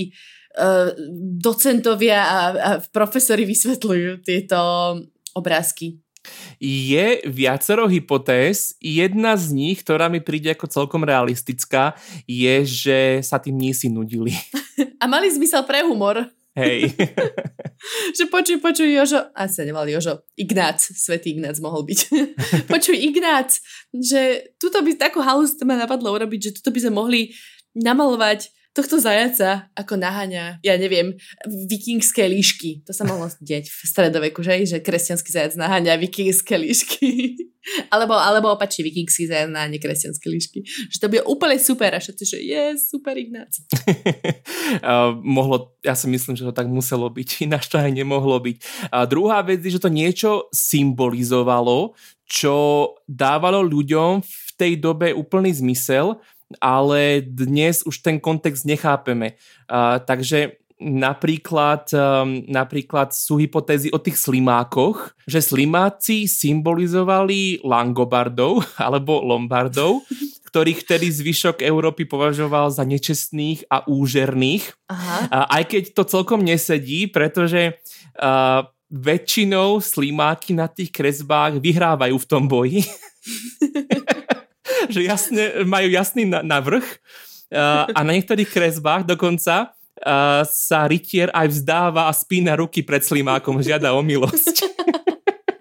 eh, 0.54 0.88
docentovia 1.34 2.20
a, 2.22 2.38
a 2.54 2.70
profesori 2.78 3.42
vysvetľujú 3.42 4.22
tieto 4.22 4.58
obrázky? 5.36 6.00
Je 6.58 7.22
viacero 7.28 7.86
hypotéz. 7.86 8.74
Jedna 8.82 9.38
z 9.38 9.54
nich, 9.54 9.86
ktorá 9.86 10.10
mi 10.10 10.18
príde 10.18 10.50
ako 10.50 10.66
celkom 10.66 11.06
realistická, 11.06 11.94
je, 12.26 12.66
že 12.66 12.98
sa 13.22 13.38
tým 13.38 13.54
si 13.70 13.86
nudili. 13.86 14.34
A 15.02 15.06
mali 15.06 15.30
zmysel 15.30 15.62
pre 15.68 15.86
humor. 15.86 16.26
Hej. 16.56 16.96
že 18.16 18.24
počuj, 18.32 18.64
počuj, 18.64 18.88
Jožo, 18.88 19.28
a 19.36 19.44
sa 19.44 19.60
nemal 19.68 19.84
Jožo, 19.84 20.24
Ignác, 20.40 20.80
svetý 20.80 21.36
Ignác 21.36 21.60
mohol 21.60 21.84
byť. 21.84 22.00
počuj, 22.72 22.96
Ignác, 22.96 23.60
že 23.92 24.56
tuto 24.56 24.80
by 24.80 24.96
takú 24.96 25.20
halus 25.20 25.52
ma 25.68 25.76
napadlo 25.76 26.16
urobiť, 26.16 26.40
že 26.40 26.54
tuto 26.56 26.72
by 26.72 26.80
sme 26.80 26.92
mohli 26.96 27.20
namalovať 27.76 28.55
tohto 28.76 29.00
zajaca 29.00 29.72
ako 29.72 29.96
naháňa, 29.96 30.60
ja 30.60 30.74
neviem, 30.76 31.16
vikingské 31.48 32.28
líšky. 32.28 32.84
To 32.84 32.92
sa 32.92 33.08
mohlo 33.08 33.32
deť 33.32 33.64
v 33.64 33.78
stredoveku, 33.88 34.44
že? 34.44 34.68
Že 34.68 34.84
kresťanský 34.84 35.30
zajac 35.32 35.56
naháňa 35.56 35.96
vikingské 35.96 36.60
líšky. 36.60 37.40
alebo, 37.94 38.14
alebo 38.14 38.52
opačne 38.52 38.86
vikingský 38.86 39.26
zajac 39.26 39.50
naháňa 39.50 39.80
kresťanské 39.80 40.26
líšky. 40.28 40.58
Že 40.92 40.98
to 41.00 41.10
bude 41.10 41.22
úplne 41.24 41.56
super 41.56 41.90
a 41.96 41.98
všetci, 41.98 42.24
že 42.28 42.38
je 42.44 42.62
super 42.76 43.16
Ignác. 43.16 43.56
mohlo, 45.24 45.74
ja 45.80 45.96
si 45.96 46.06
myslím, 46.12 46.36
že 46.36 46.46
to 46.46 46.52
tak 46.52 46.68
muselo 46.68 47.08
byť, 47.08 47.28
ináč 47.48 47.72
to 47.72 47.80
aj 47.80 47.90
nemohlo 47.90 48.38
byť. 48.38 48.56
A 48.92 49.08
druhá 49.08 49.40
vec 49.40 49.64
je, 49.64 49.72
že 49.72 49.82
to 49.82 49.90
niečo 49.90 50.52
symbolizovalo, 50.52 51.96
čo 52.26 52.54
dávalo 53.06 53.62
ľuďom 53.62 54.20
v 54.20 54.48
tej 54.58 54.80
dobe 54.80 55.12
úplný 55.12 55.52
zmysel, 55.52 56.18
ale 56.62 57.22
dnes 57.24 57.82
už 57.82 58.02
ten 58.02 58.22
kontext 58.22 58.66
nechápeme. 58.66 59.34
Uh, 59.66 59.98
takže 60.02 60.58
napríklad, 60.76 61.88
um, 61.96 62.44
napríklad 62.46 63.16
sú 63.16 63.40
hypotézy 63.40 63.88
o 63.90 63.98
tých 63.98 64.20
slimákoch, 64.20 65.16
že 65.24 65.40
slimáci 65.40 66.28
symbolizovali 66.28 67.64
Langobardov 67.64 68.60
alebo 68.86 69.24
Lombardov, 69.24 70.04
ktorých 70.52 70.84
tedy 70.84 71.08
zvyšok 71.08 71.64
Európy 71.64 72.04
považoval 72.04 72.70
za 72.70 72.84
nečestných 72.84 73.66
a 73.72 73.88
úžerných. 73.88 74.76
Aha. 74.92 75.18
Uh, 75.32 75.46
aj 75.60 75.64
keď 75.72 75.82
to 75.96 76.02
celkom 76.04 76.44
nesedí, 76.44 77.08
pretože 77.08 77.80
uh, 78.20 78.68
väčšinou 78.86 79.82
slimáky 79.82 80.54
na 80.54 80.70
tých 80.70 80.94
kresbách 80.94 81.58
vyhrávajú 81.58 82.16
v 82.20 82.28
tom 82.28 82.46
boji. 82.46 82.86
že 84.94 85.00
jasne, 85.04 85.64
majú 85.64 85.88
jasný 85.90 86.28
navrh 86.28 86.84
uh, 87.52 87.88
a 87.90 88.00
na 88.04 88.12
niektorých 88.14 88.48
kresbách 88.50 89.08
dokonca 89.08 89.72
uh, 89.72 90.42
sa 90.46 90.86
rytier 90.86 91.32
aj 91.32 91.46
vzdáva 91.50 92.08
a 92.08 92.12
spína 92.12 92.56
ruky 92.58 92.84
pred 92.84 93.02
slimákom, 93.02 93.58
žiada 93.64 93.96
o 93.96 94.00
milosť. 94.04 94.56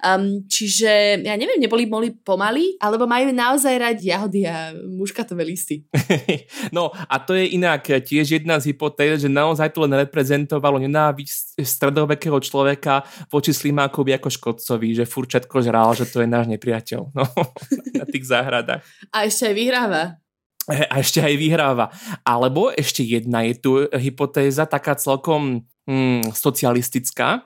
Um, 0.05 0.45
čiže, 0.45 1.25
ja 1.25 1.33
neviem, 1.33 1.57
neboli 1.57 1.89
boli 1.89 2.13
pomaly, 2.13 2.77
alebo 2.77 3.09
majú 3.09 3.33
naozaj 3.33 3.73
rať 3.73 3.97
jahody 4.05 4.45
a 4.45 4.69
muškatové 4.77 5.41
listy. 5.41 5.81
no 6.77 6.93
a 6.93 7.15
to 7.17 7.33
je 7.33 7.57
inak 7.57 7.81
tiež 7.81 8.37
jedna 8.37 8.61
z 8.61 8.69
hypotéz, 8.69 9.25
že 9.25 9.29
naozaj 9.33 9.73
to 9.73 9.81
len 9.81 9.97
reprezentovalo 10.05 10.77
nenávisť 10.77 11.57
stredovekého 11.57 12.37
človeka 12.37 13.01
voči 13.33 13.49
Slimákovi 13.49 14.13
ako 14.13 14.29
škodcovi, 14.29 14.93
že 14.93 15.09
furt 15.09 15.33
všetko 15.33 15.65
žral, 15.65 15.97
že 15.97 16.05
to 16.05 16.21
je 16.21 16.29
náš 16.29 16.53
nepriateľ 16.53 17.01
no, 17.09 17.25
na 17.99 18.05
tých 18.05 18.29
záhradách. 18.29 18.85
A 19.09 19.25
ešte 19.25 19.49
aj 19.49 19.55
vyhráva 19.57 20.21
a 20.91 20.95
ešte 20.99 21.21
aj 21.21 21.35
vyhráva. 21.37 21.93
Alebo 22.25 22.73
ešte 22.73 23.05
jedna 23.05 23.45
je 23.45 23.55
tu 23.57 23.71
hypotéza, 23.93 24.65
taká 24.65 24.97
celkom 24.97 25.65
hmm, 25.85 26.33
socialistická, 26.33 27.45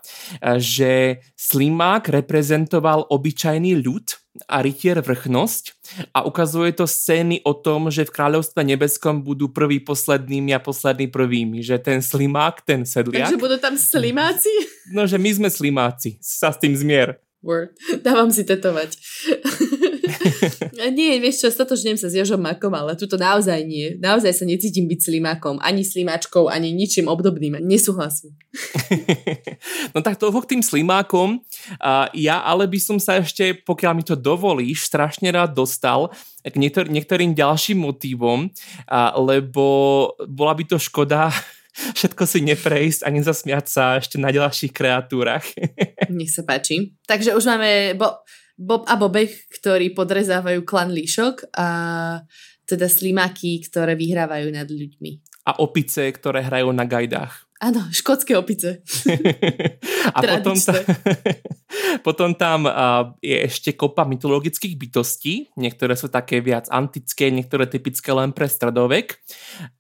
že 0.58 1.24
Slimák 1.36 2.08
reprezentoval 2.08 3.08
obyčajný 3.12 3.84
ľud 3.84 4.16
a 4.48 4.64
rytier 4.64 5.04
vrchnosť 5.04 5.64
a 6.16 6.24
ukazuje 6.24 6.72
to 6.72 6.88
scény 6.88 7.44
o 7.44 7.52
tom, 7.52 7.92
že 7.92 8.08
v 8.08 8.16
kráľovstve 8.16 8.62
nebeskom 8.64 9.20
budú 9.20 9.52
prvý 9.52 9.84
poslednými 9.84 10.56
a 10.56 10.64
poslední 10.64 11.12
prvými, 11.12 11.60
že 11.60 11.76
ten 11.82 12.00
slimák, 12.00 12.64
ten 12.64 12.88
sedliak. 12.88 13.28
Takže 13.28 13.42
budú 13.42 13.58
tam 13.60 13.76
slimáci? 13.76 14.52
No, 14.96 15.04
že 15.04 15.20
my 15.20 15.30
sme 15.36 15.50
slimáci, 15.52 16.16
sa 16.24 16.56
s 16.56 16.62
tým 16.62 16.72
zmier. 16.72 17.20
Word. 17.40 17.76
Dávam 18.04 18.32
si 18.32 18.44
tetovať. 18.44 19.00
nie, 20.98 21.20
vieš 21.20 21.46
čo, 21.46 21.48
stotožňujem 21.52 22.00
sa 22.00 22.08
s 22.12 22.18
Jožom 22.18 22.42
Makom, 22.42 22.72
ale 22.76 22.96
tuto 23.00 23.16
naozaj 23.16 23.60
nie. 23.64 23.96
Naozaj 24.00 24.32
sa 24.32 24.46
necítim 24.46 24.88
byť 24.88 25.00
slimákom, 25.10 25.60
ani 25.60 25.84
slimáčkou, 25.84 26.48
ani 26.52 26.72
ničím 26.72 27.08
obdobným. 27.08 27.60
Nesúhlasím. 27.64 28.36
no 29.94 30.00
tak 30.04 30.20
toho 30.20 30.36
k 30.44 30.58
tým 30.58 30.64
slimákom. 30.64 31.44
Ja 32.16 32.44
ale 32.44 32.68
by 32.68 32.80
som 32.80 32.98
sa 32.98 33.20
ešte, 33.20 33.56
pokiaľ 33.64 33.94
mi 33.96 34.04
to 34.04 34.20
dovolíš, 34.20 34.88
strašne 34.88 35.32
rád 35.32 35.56
dostal 35.56 36.12
k 36.44 36.56
niektor- 36.56 36.88
niektorým 36.88 37.36
ďalším 37.36 37.84
motívom, 37.84 38.48
lebo 39.20 39.66
bola 40.28 40.54
by 40.56 40.64
to 40.66 40.78
škoda 40.80 41.32
všetko 41.98 42.24
si 42.28 42.40
neprejsť 42.44 43.02
a 43.06 43.10
nezasmiať 43.14 43.66
sa 43.70 43.84
ešte 44.00 44.18
na 44.20 44.34
ďalších 44.34 44.74
kreatúrach. 44.74 45.46
Nech 46.12 46.32
sa 46.34 46.44
páči. 46.44 46.96
Takže 47.08 47.36
už 47.36 47.44
máme... 47.48 47.96
Bo- 47.96 48.20
Bob 48.60 48.84
a 48.92 49.00
Bobek, 49.00 49.48
ktorí 49.56 49.96
podrezávajú 49.96 50.68
klan 50.68 50.92
líšok 50.92 51.56
a 51.56 51.68
teda 52.68 52.92
slimáky, 52.92 53.63
ktoré 53.63 53.96
vyhrávajú 53.96 54.51
nad 54.51 54.68
ľuďmi. 54.68 55.12
A 55.48 55.63
opice, 55.63 56.12
ktoré 56.12 56.44
hrajú 56.44 56.75
na 56.75 56.84
gajdách. 56.84 57.50
Áno, 57.63 57.88
škótske 57.88 58.36
opice. 58.36 58.84
a 60.16 60.20
potom, 60.20 60.60
ta, 60.60 60.75
potom 62.05 62.34
tam 62.38 62.65
uh, 62.65 63.13
je 63.19 63.38
ešte 63.46 63.74
kopa 63.74 64.05
mytologických 64.05 64.75
bytostí. 64.75 65.53
Niektoré 65.58 65.98
sú 65.98 66.08
také 66.08 66.39
viac 66.39 66.69
antické, 66.69 67.34
niektoré 67.34 67.65
typické 67.65 68.10
len 68.13 68.34
pre 68.34 68.46
stredovek. 68.46 69.19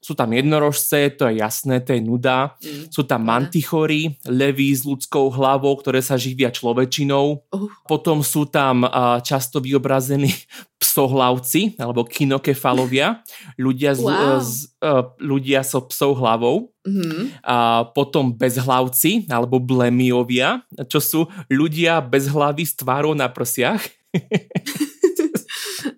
Sú 0.01 0.17
tam 0.17 0.33
jednorožce, 0.33 1.13
to 1.15 1.29
je 1.29 1.41
jasné, 1.41 1.81
to 1.85 1.93
je 1.93 2.01
nuda. 2.01 2.57
Mm, 2.59 2.89
sú 2.89 3.05
tam 3.05 3.25
mantichory, 3.25 4.17
levy 4.25 4.73
s 4.73 4.85
ľudskou 4.85 5.29
hlavou, 5.33 5.75
ktoré 5.77 6.01
sa 6.01 6.17
živia 6.17 6.49
človečinou. 6.49 7.45
Uh. 7.51 7.69
Potom 7.85 8.25
sú 8.25 8.49
tam 8.49 8.85
uh, 8.85 9.19
často 9.21 9.61
vyobrazení 9.61 10.31
psohlavci 10.79 11.75
alebo 11.75 12.07
kinokefalovia, 12.07 13.19
ľudia, 13.59 13.91
z, 13.93 14.01
wow. 14.01 14.39
z, 14.39 14.71
uh, 14.79 15.11
ľudia 15.19 15.61
so 15.67 15.83
psou 15.91 16.15
hlavou. 16.15 16.71
Mm-hmm. 16.87 17.43
A 17.43 17.85
potom 17.91 18.31
bezhlavci 18.31 19.27
alebo 19.27 19.59
blemiovia, 19.59 20.63
čo 20.87 21.03
sú 21.03 21.21
ľudia 21.51 21.99
bez 21.99 22.31
hlavy 22.31 22.63
s 22.63 22.73
tvárou 22.79 23.11
na 23.11 23.27
prsiach. 23.27 23.83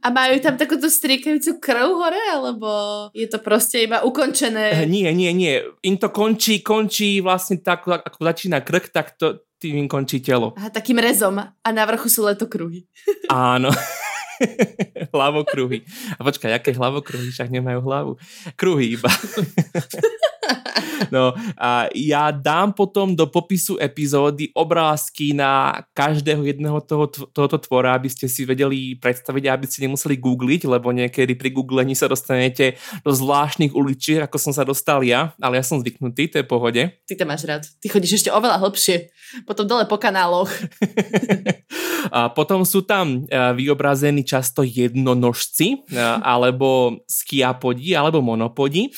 A 0.01 0.09
majú 0.09 0.37
tam 0.41 0.57
takúto 0.57 0.89
striekajúcu 0.89 1.61
krv 1.61 1.89
hore, 1.93 2.21
alebo 2.33 2.69
je 3.13 3.25
to 3.29 3.37
proste 3.41 3.85
iba 3.85 4.01
ukončené? 4.01 4.81
Eh, 4.81 4.89
nie, 4.89 5.09
nie, 5.13 5.29
nie. 5.33 5.61
Im 5.85 5.97
to 5.97 6.09
končí, 6.09 6.61
končí 6.65 7.21
vlastne 7.21 7.61
tak, 7.61 7.85
ako 7.85 8.17
začína 8.17 8.65
krk, 8.65 8.89
tak 8.89 9.17
to 9.17 9.45
tým 9.61 9.85
im 9.85 9.89
končí 9.89 10.25
telo. 10.25 10.57
A 10.57 10.73
takým 10.73 10.97
rezom. 10.97 11.37
A 11.37 11.69
na 11.69 11.85
vrchu 11.85 12.09
sú 12.09 12.25
letokruhy. 12.25 12.89
Áno. 13.29 13.69
hlavokruhy. 15.15 15.83
A 16.17 16.21
počkaj, 16.23 16.51
aké 16.55 16.71
hlavokruhy? 16.75 17.29
Však 17.31 17.49
nemajú 17.51 17.79
hlavu. 17.83 18.11
Kruhy 18.55 18.99
iba. 18.99 19.11
No 21.09 21.33
a 21.57 21.89
ja 21.97 22.29
dám 22.29 22.75
potom 22.77 23.17
do 23.17 23.25
popisu 23.25 23.81
epizódy 23.81 24.53
obrázky 24.53 25.33
na 25.33 25.81
každého 25.97 26.45
jedného 26.45 26.77
toho, 26.83 27.09
tohoto 27.09 27.57
tvora, 27.57 27.97
aby 27.97 28.11
ste 28.11 28.29
si 28.29 28.45
vedeli 28.45 28.99
predstaviť, 28.99 29.43
aby 29.49 29.65
ste 29.65 29.89
nemuseli 29.89 30.19
googliť, 30.19 30.61
lebo 30.69 30.93
niekedy 30.93 31.33
pri 31.33 31.49
googlení 31.49 31.97
sa 31.97 32.05
dostanete 32.05 32.77
do 33.01 33.09
zvláštnych 33.09 33.73
uličiek, 33.73 34.21
ako 34.21 34.37
som 34.37 34.53
sa 34.53 34.67
dostal 34.67 35.01
ja, 35.01 35.33
ale 35.41 35.57
ja 35.57 35.65
som 35.65 35.81
zvyknutý, 35.81 36.29
to 36.29 36.43
je 36.43 36.45
pohode. 36.45 36.83
Ty 37.07 37.13
to 37.17 37.25
máš 37.25 37.47
rád. 37.47 37.63
Ty 37.81 37.87
chodíš 37.89 38.21
ešte 38.21 38.29
oveľa 38.29 38.61
hlbšie. 38.61 39.09
Potom 39.47 39.65
dole 39.65 39.87
po 39.87 39.97
kanáloch. 39.97 40.51
a 42.15 42.29
potom 42.29 42.67
sú 42.67 42.83
tam 42.83 43.23
e, 43.25 43.39
vyobrazení 43.55 44.27
často 44.31 44.63
jednonožci, 44.63 45.83
e, 45.91 45.99
alebo 46.23 47.03
skiapodi, 47.03 47.91
alebo 47.91 48.23
monopodi, 48.23 48.87
e, 48.87 48.91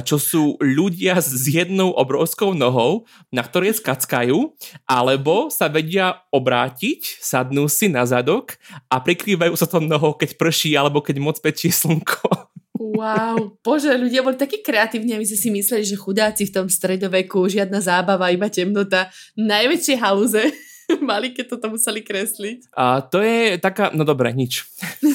čo 0.00 0.16
sú 0.16 0.56
ľudia 0.56 1.20
s 1.20 1.44
jednou 1.44 1.92
obrovskou 1.92 2.56
nohou, 2.56 3.04
na 3.28 3.44
ktorej 3.44 3.76
skackajú, 3.76 4.56
alebo 4.88 5.52
sa 5.52 5.68
vedia 5.68 6.24
obrátiť, 6.32 7.20
sadnú 7.20 7.68
si 7.68 7.92
na 7.92 8.08
zadok 8.08 8.56
a 8.88 9.04
prikrývajú 9.04 9.52
sa 9.52 9.68
tom 9.68 9.84
nohou, 9.84 10.16
keď 10.16 10.40
prší, 10.40 10.72
alebo 10.72 11.04
keď 11.04 11.20
moc 11.20 11.36
pečie 11.44 11.68
slnko. 11.68 12.48
Wow, 12.80 13.60
bože, 13.60 13.92
ľudia 13.92 14.24
boli 14.24 14.40
takí 14.40 14.64
kreatívni, 14.64 15.12
aby 15.12 15.28
si 15.28 15.52
mysleli, 15.52 15.84
že 15.84 16.00
chudáci 16.00 16.48
v 16.48 16.54
tom 16.56 16.66
stredoveku, 16.72 17.44
žiadna 17.44 17.76
zábava, 17.84 18.32
iba 18.32 18.48
temnota, 18.48 19.12
najväčšie 19.36 20.00
haluze 20.00 20.48
mali, 21.10 21.32
keď 21.32 21.56
toto 21.56 21.72
museli 21.72 22.00
kresliť. 22.02 22.74
A 22.74 23.04
to 23.04 23.22
je 23.22 23.56
taká, 23.60 23.90
no 23.94 24.02
dobre, 24.02 24.32
nič. 24.34 24.66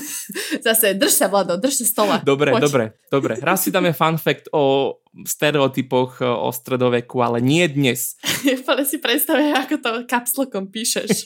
Zase, 0.65 0.96
drž 0.96 1.13
sa, 1.13 1.27
Vlado, 1.27 1.58
drž 1.58 1.84
sa 1.84 1.86
stola. 1.86 2.15
Dobre, 2.24 2.55
Poď. 2.55 2.62
dobre, 2.62 2.86
dobre. 3.12 3.34
Raz 3.41 3.65
si 3.65 3.70
dáme 3.70 3.94
fun 3.94 4.17
fact 4.17 4.50
o 4.53 4.98
stereotypoch 5.24 6.20
o 6.22 6.51
stredoveku, 6.51 7.24
ale 7.24 7.39
nie 7.39 7.63
dnes. 7.72 8.20
Ale 8.70 8.84
si 8.84 9.00
predstavuje, 9.00 9.55
ako 9.55 9.75
to 9.79 9.91
kapslokom 10.10 10.67
píšeš. 10.67 11.24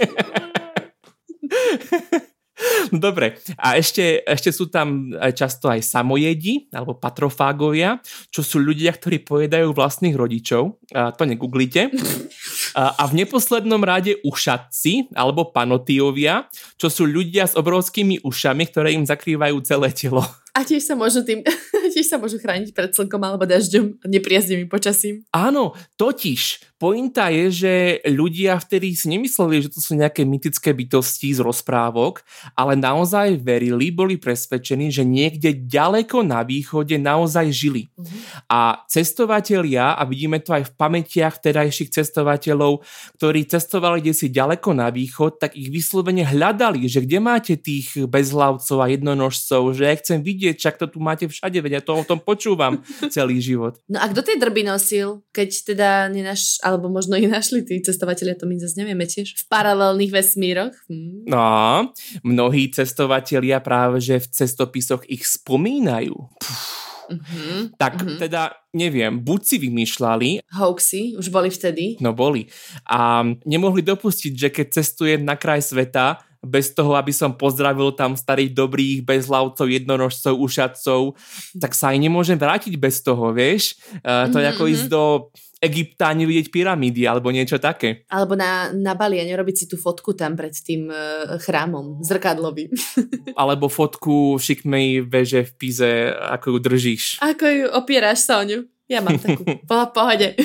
No 2.91 2.97
dobre, 2.97 3.37
a 3.55 3.77
ešte, 3.77 4.23
ešte 4.25 4.49
sú 4.49 4.67
tam 4.67 5.13
často 5.35 5.69
aj 5.69 5.85
samojedi, 5.85 6.71
alebo 6.73 6.97
patrofágovia, 6.97 8.01
čo 8.33 8.41
sú 8.41 8.57
ľudia, 8.59 8.95
ktorí 8.95 9.21
pojedajú 9.23 9.71
vlastných 9.71 10.15
rodičov. 10.17 10.79
A 10.93 11.13
to 11.13 11.23
negooglite. 11.29 11.93
A, 12.73 12.97
a 12.97 13.03
v 13.05 13.23
neposlednom 13.23 13.81
rade 13.81 14.17
ušatci, 14.25 15.13
alebo 15.13 15.53
panotiovia, 15.53 16.49
čo 16.77 16.89
sú 16.89 17.05
ľudia 17.05 17.45
s 17.45 17.57
obrovskými 17.57 18.25
ušami, 18.25 18.63
ktoré 18.69 18.93
im 18.95 19.05
zakrývajú 19.05 19.55
celé 19.65 19.89
telo. 19.93 20.23
A 20.49 20.65
tiež 20.65 20.81
sa 20.81 20.97
môžu 20.97 21.21
tým, 21.23 21.45
tiež 21.93 22.09
sa 22.09 22.17
môžu 22.17 22.41
chrániť 22.41 22.73
pred 22.73 22.91
slnkom 22.91 23.21
alebo 23.21 23.45
dažďom 23.45 24.01
nepriaznivým 24.09 24.67
počasím. 24.67 25.23
Áno, 25.29 25.77
totiž 25.95 26.68
Pointa 26.79 27.27
je, 27.27 27.45
že 27.51 27.73
ľudia 28.07 28.55
vtedy 28.55 28.95
si 28.95 29.11
nemysleli, 29.11 29.67
že 29.67 29.75
to 29.75 29.83
sú 29.83 29.99
nejaké 29.99 30.23
mytické 30.23 30.71
bytosti 30.71 31.35
z 31.35 31.43
rozprávok, 31.43 32.23
ale 32.55 32.79
naozaj 32.79 33.35
verili, 33.43 33.91
boli 33.91 34.15
presvedčení, 34.15 34.87
že 34.87 35.03
niekde 35.03 35.51
ďaleko 35.51 36.23
na 36.23 36.39
východe 36.47 36.95
naozaj 36.95 37.51
žili. 37.51 37.91
Mm-hmm. 37.91 38.47
A 38.47 38.87
cestovatelia, 38.87 39.91
a 39.99 40.07
vidíme 40.07 40.39
to 40.39 40.55
aj 40.55 40.71
v 40.71 40.75
pamätiach 40.79 41.43
vtedajších 41.43 41.91
cestovateľov, 41.91 42.87
ktorí 43.19 43.43
cestovali 43.43 43.99
kde 43.99 44.15
si 44.15 44.31
ďaleko 44.31 44.71
na 44.71 44.87
východ, 44.87 45.35
tak 45.35 45.59
ich 45.59 45.67
vyslovene 45.67 46.23
hľadali, 46.23 46.87
že 46.87 47.03
kde 47.03 47.19
máte 47.19 47.59
tých 47.59 47.91
bezhlavcov 48.07 48.79
a 48.79 48.87
jednonožcov, 48.87 49.75
že 49.75 49.83
ja 49.83 49.99
chcem 49.99 50.23
vidieť, 50.23 50.55
čak 50.55 50.79
to 50.79 50.87
tu 50.87 51.03
máte 51.03 51.27
všade, 51.27 51.59
veď 51.59 51.71
ja 51.77 51.83
to 51.83 51.99
o 51.99 52.07
tom 52.07 52.23
počúvam 52.23 52.79
celý 53.13 53.43
život. 53.43 53.83
No 53.91 53.99
a 53.99 54.07
kto 54.07 54.23
tie 54.23 54.39
drby 54.39 54.63
nosil, 54.63 55.27
keď 55.35 55.49
teda 55.75 55.89
nenaš 56.07 56.55
alebo 56.69 56.93
možno 56.93 57.17
ich 57.17 57.25
našli 57.25 57.65
tí 57.65 57.81
cestovateľia, 57.81 58.37
to 58.37 58.45
my 58.45 58.61
zase 58.61 58.77
nevieme 58.77 59.09
tiež, 59.09 59.33
v 59.33 59.43
paralelných 59.49 60.13
vesmíroch. 60.13 60.75
Hm. 60.85 61.25
No, 61.25 61.89
mnohí 62.21 62.69
cestovatelia 62.69 63.57
práve, 63.57 63.97
že 63.97 64.21
v 64.21 64.27
cestopisoch 64.29 65.01
ich 65.09 65.25
spomínajú. 65.25 66.13
Uh-huh, 67.09 67.73
tak 67.81 67.97
uh-huh. 67.97 68.21
teda 68.21 68.53
neviem, 68.77 69.17
buď 69.17 69.41
si 69.41 69.55
vymýšľali. 69.57 70.45
Hoaxy, 70.45 71.17
už 71.17 71.33
boli 71.33 71.49
vtedy. 71.49 71.97
No 71.97 72.13
boli. 72.13 72.45
A 72.85 73.25
nemohli 73.49 73.81
dopustiť, 73.81 74.33
že 74.37 74.49
keď 74.53 74.67
cestujem 74.77 75.25
na 75.25 75.33
kraj 75.33 75.65
sveta, 75.65 76.21
bez 76.39 76.71
toho, 76.71 76.95
aby 76.95 77.11
som 77.11 77.35
pozdravil 77.35 77.91
tam 77.91 78.15
starých 78.15 78.55
dobrých 78.55 79.03
bezhlavcov, 79.03 79.67
jednonožcov, 79.67 80.39
ušadcov, 80.39 81.19
tak 81.59 81.75
sa 81.75 81.91
aj 81.91 81.99
nemôžem 81.99 82.39
vrátiť 82.39 82.79
bez 82.79 83.03
toho, 83.03 83.35
vieš? 83.35 83.75
Uh, 83.99 84.31
to 84.31 84.39
je 84.39 84.47
ako 84.47 84.63
ísť 84.71 84.85
do 84.87 85.03
Egypta 85.59 86.15
ani 86.15 86.23
vidieť 86.23 86.55
pyramídy 86.55 87.03
alebo 87.03 87.35
niečo 87.35 87.59
také. 87.59 88.07
Alebo 88.07 88.39
na, 88.39 88.71
na 88.71 88.95
Bali 88.95 89.19
a 89.19 89.27
nerobiť 89.27 89.55
si 89.59 89.65
tú 89.67 89.75
fotku 89.75 90.15
tam 90.15 90.39
pred 90.39 90.55
tým 90.55 90.87
uh, 90.87 91.35
chrámom 91.35 91.99
zrkadlovým. 91.99 92.71
alebo 93.39 93.67
fotku 93.67 94.39
šikmej 94.39 95.03
veže 95.11 95.43
v 95.43 95.51
Pize, 95.59 95.91
ako 96.15 96.55
ju 96.55 96.57
držíš. 96.63 97.03
Ako 97.19 97.43
ju 97.43 97.65
opieráš 97.75 98.23
sa 98.23 98.39
o 98.39 98.47
ňu. 98.47 98.63
Ja 98.87 99.03
mám 99.03 99.19
takú. 99.19 99.43
Po 99.69 99.91
pohode. 99.91 100.39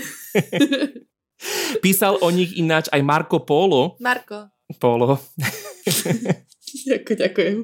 Písal 1.78 2.18
o 2.18 2.28
nich 2.34 2.58
ináč 2.58 2.90
aj 2.90 3.00
Marco 3.06 3.38
Polo. 3.46 3.94
Marco. 4.02 4.50
Polo. 4.82 5.14
Ďakujem, 6.90 7.18
ďakujem. 7.18 7.56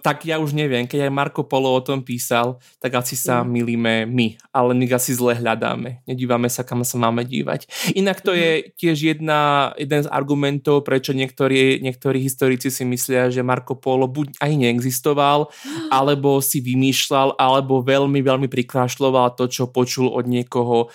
Tak 0.00 0.24
ja 0.24 0.40
už 0.40 0.56
neviem, 0.56 0.88
keď 0.88 1.08
aj 1.08 1.12
Marko 1.12 1.44
Polo 1.44 1.76
o 1.76 1.80
tom 1.84 2.00
písal, 2.00 2.56
tak 2.80 2.96
asi 2.96 3.20
sa 3.20 3.44
mm. 3.44 3.48
milíme 3.52 3.94
my, 4.08 4.26
ale 4.48 4.72
my 4.72 4.88
asi 4.96 5.12
zle 5.12 5.36
hľadáme. 5.36 6.00
Nedívame 6.08 6.48
sa, 6.48 6.64
kam 6.64 6.80
sa 6.88 6.96
máme 6.96 7.20
dívať. 7.20 7.92
Inak 7.92 8.24
to 8.24 8.32
mm. 8.32 8.38
je 8.40 8.50
tiež 8.80 8.96
jedna, 8.96 9.72
jeden 9.76 10.00
z 10.00 10.08
argumentov, 10.08 10.88
prečo 10.88 11.12
niektorí, 11.12 11.84
niektorí 11.84 12.16
historici 12.16 12.72
si 12.72 12.88
myslia, 12.88 13.28
že 13.28 13.44
Marko 13.44 13.76
Polo 13.76 14.08
buď 14.08 14.40
aj 14.40 14.52
neexistoval, 14.56 15.52
alebo 15.92 16.40
si 16.40 16.64
vymýšľal, 16.64 17.36
alebo 17.36 17.84
veľmi, 17.84 18.24
veľmi 18.24 18.48
prikrášľoval 18.48 19.36
to, 19.36 19.52
čo 19.52 19.68
počul 19.68 20.08
od 20.08 20.24
niekoho, 20.24 20.88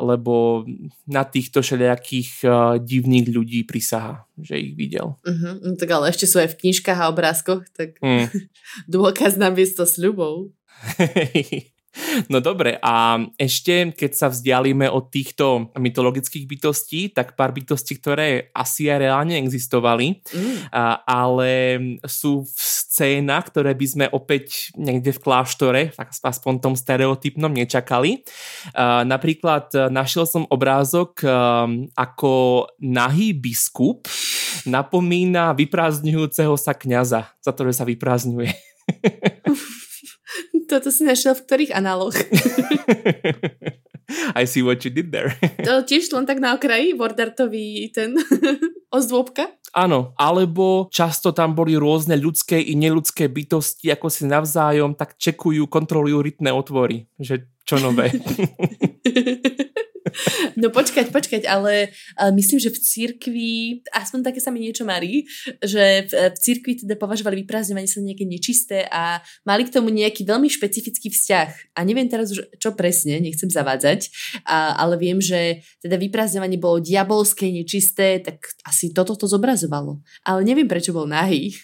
lebo 0.00 0.64
na 1.04 1.28
týchto 1.28 1.60
všelijakých 1.60 2.48
divných 2.80 3.28
ľudí 3.28 3.68
prisaha, 3.68 4.24
že 4.44 4.60
ich 4.60 4.76
videl. 4.76 5.16
Uh-huh, 5.24 5.76
tak 5.76 5.88
ale 5.90 6.12
ešte 6.12 6.28
sú 6.28 6.38
aj 6.38 6.54
v 6.54 6.58
knižkách 6.66 6.98
a 7.00 7.10
obrázkoch, 7.10 7.66
tak 7.72 7.96
mm. 8.02 8.28
dôkaz 8.92 9.40
na 9.40 9.48
miesto 9.50 9.88
sľubov. 9.88 10.52
No 12.30 12.38
dobre, 12.38 12.78
a 12.78 13.18
ešte 13.34 13.90
keď 13.90 14.12
sa 14.14 14.26
vzdialíme 14.30 14.86
od 14.86 15.10
týchto 15.10 15.74
mytologických 15.74 16.46
bytostí, 16.46 17.10
tak 17.10 17.34
pár 17.34 17.50
bytostí, 17.50 17.98
ktoré 17.98 18.54
asi 18.54 18.86
aj 18.86 18.98
reálne 19.02 19.34
existovali, 19.42 20.22
mm. 20.22 20.70
a, 20.70 21.02
ale 21.02 21.52
sú 22.06 22.46
v 22.46 22.60
scénach, 22.62 23.50
ktoré 23.50 23.74
by 23.74 23.86
sme 23.86 24.06
opäť 24.14 24.70
niekde 24.78 25.10
v 25.10 25.22
kláštore, 25.22 25.82
tak 25.90 26.14
aspoň 26.14 26.62
tom 26.62 26.74
stereotypnom 26.78 27.50
nečakali. 27.50 28.22
A, 28.74 29.02
napríklad 29.02 29.74
e, 29.74 29.78
našiel 29.90 30.30
som 30.30 30.46
obrázok 30.46 31.26
a, 31.26 31.66
e, 31.66 31.90
ako 31.98 32.66
nahý 32.78 33.34
biskup 33.34 34.06
napomína 34.66 35.56
vyprázdňujúceho 35.56 36.54
sa 36.58 36.76
kňaza 36.76 37.32
za 37.40 37.52
to, 37.54 37.64
že 37.68 37.72
sa 37.80 37.84
vyprázdňuje. 37.86 38.50
Toto 40.70 40.94
si 40.94 41.02
našiel 41.02 41.34
v 41.34 41.42
ktorých 41.42 41.74
análoch? 41.74 42.14
I 44.38 44.46
see 44.46 44.62
what 44.62 44.82
you 44.86 44.90
did 44.90 45.10
there. 45.10 45.34
to 45.66 45.82
tiež 45.82 46.10
len 46.14 46.26
tak 46.26 46.38
na 46.38 46.54
okraji, 46.54 46.94
Vordartový 46.94 47.90
ten 47.90 48.14
ozdôbka? 48.96 49.50
Áno, 49.70 50.14
alebo 50.18 50.90
často 50.90 51.30
tam 51.30 51.54
boli 51.54 51.78
rôzne 51.78 52.18
ľudské 52.18 52.58
i 52.58 52.74
neludské 52.74 53.30
bytosti, 53.30 53.90
ako 53.90 54.10
si 54.10 54.26
navzájom 54.26 54.98
tak 54.98 55.14
čekujú, 55.14 55.70
kontrolujú 55.70 56.22
rytné 56.22 56.50
otvory. 56.50 57.06
Že 57.18 57.46
čo 57.62 57.78
nové. 57.78 58.10
No 60.58 60.68
počkať, 60.70 61.10
počkať, 61.14 61.42
ale, 61.46 61.94
myslím, 62.34 62.58
že 62.60 62.70
v 62.70 62.78
církvi, 62.78 63.50
aspoň 63.94 64.20
také 64.26 64.40
sa 64.42 64.52
mi 64.52 64.62
niečo 64.62 64.84
marí, 64.84 65.24
že 65.62 66.10
v, 66.10 66.12
v 66.34 66.38
církvi 66.38 66.72
teda 66.84 66.94
považovali 66.98 67.42
vyprázdňovanie 67.44 67.88
sa 67.88 68.02
nejaké 68.02 68.24
nečisté 68.26 68.88
a 68.90 69.22
mali 69.46 69.66
k 69.66 69.74
tomu 69.74 69.88
nejaký 69.88 70.26
veľmi 70.26 70.48
špecifický 70.50 71.10
vzťah. 71.10 71.76
A 71.76 71.80
neviem 71.86 72.08
teraz 72.10 72.34
už, 72.34 72.46
čo 72.60 72.74
presne, 72.76 73.18
nechcem 73.22 73.48
zavádzať, 73.48 74.10
a, 74.44 74.76
ale 74.76 75.00
viem, 75.00 75.22
že 75.22 75.64
teda 75.80 75.96
vyprázdňovanie 75.96 76.58
bolo 76.60 76.82
diabolské, 76.82 77.48
nečisté, 77.48 78.20
tak 78.20 78.52
asi 78.66 78.92
toto 78.92 79.16
to 79.16 79.26
zobrazovalo. 79.30 80.02
Ale 80.26 80.44
neviem, 80.44 80.68
prečo 80.68 80.92
bol 80.92 81.06
nahý. 81.08 81.54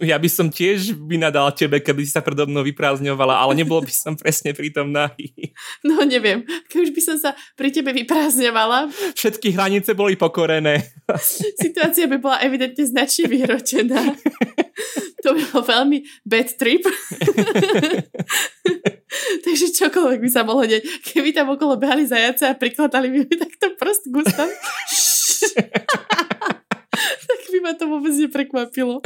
Ja 0.00 0.16
by 0.18 0.28
som 0.30 0.48
tiež 0.48 0.94
vynadal 0.94 1.52
tebe, 1.54 1.82
keby 1.82 2.06
si 2.06 2.14
sa 2.14 2.22
predo 2.24 2.46
mnou 2.46 2.64
vyprázdňovala, 2.64 3.38
ale 3.38 3.58
nebol 3.58 3.82
by 3.82 3.92
som 3.92 4.14
presne 4.14 4.54
pri 4.54 4.70
tom 4.70 4.90
nahý. 4.94 5.52
No 5.82 6.02
neviem, 6.06 6.46
keď 6.70 6.78
už 6.88 6.90
by 6.94 7.02
som 7.02 7.16
sa 7.18 7.30
pri 7.58 7.74
tebe 7.74 7.90
vyprázdňovala. 8.02 8.90
Všetky 9.14 9.54
hranice 9.54 9.94
boli 9.94 10.18
pokorené. 10.18 10.82
Situácia 11.62 12.06
by 12.10 12.18
bola 12.18 12.38
evidentne 12.42 12.84
značne 12.84 13.26
vyhročená. 13.30 14.14
To 15.22 15.28
to 15.28 15.36
by 15.36 15.44
bol 15.52 15.60
veľmi 15.60 15.98
bad 16.24 16.48
trip. 16.56 16.80
Takže 19.44 19.66
čokoľvek 19.76 20.20
by 20.24 20.30
sa 20.32 20.40
mohlo 20.40 20.64
deť. 20.64 20.80
Keby 21.04 21.36
tam 21.36 21.52
okolo 21.52 21.76
behali 21.76 22.08
zajace 22.08 22.48
a 22.48 22.56
prikladali 22.56 23.12
by 23.12 23.18
mi 23.28 23.36
takto 23.36 23.76
prst 23.76 24.08
gustom. 24.08 24.48
tak 27.28 27.40
by 27.52 27.58
ma 27.60 27.72
to 27.76 27.84
vôbec 27.92 28.16
neprekvapilo. 28.16 29.04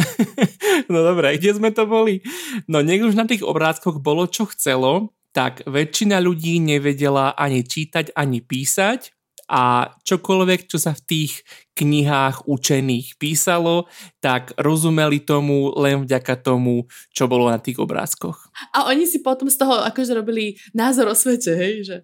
No 0.87 1.03
dobré, 1.03 1.37
kde 1.37 1.59
sme 1.59 1.75
to 1.75 1.91
boli? 1.91 2.23
No 2.71 2.87
nech 2.87 3.03
už 3.03 3.19
na 3.19 3.27
tých 3.27 3.43
obrázkoch 3.43 3.99
bolo, 3.99 4.31
čo 4.31 4.47
chcelo, 4.47 5.11
tak 5.33 5.65
väčšina 5.65 6.21
ľudí 6.21 6.61
nevedela 6.61 7.33
ani 7.37 7.65
čítať, 7.65 8.13
ani 8.13 8.45
písať 8.45 9.13
a 9.53 9.93
čokoľvek, 10.09 10.65
čo 10.65 10.81
sa 10.81 10.97
v 10.97 11.05
tých 11.05 11.33
knihách 11.77 12.49
učených 12.49 13.21
písalo, 13.21 13.85
tak 14.21 14.57
rozumeli 14.57 15.21
tomu 15.21 15.77
len 15.77 16.09
vďaka 16.09 16.41
tomu, 16.41 16.89
čo 17.13 17.29
bolo 17.29 17.53
na 17.53 17.61
tých 17.61 17.77
obrázkoch. 17.77 18.49
A 18.73 18.89
oni 18.89 19.05
si 19.05 19.21
potom 19.21 19.53
z 19.53 19.61
toho 19.61 19.85
akože 19.85 20.17
robili 20.17 20.57
názor 20.73 21.13
o 21.13 21.17
svete, 21.17 21.53
hej, 21.53 21.75
že 21.85 21.97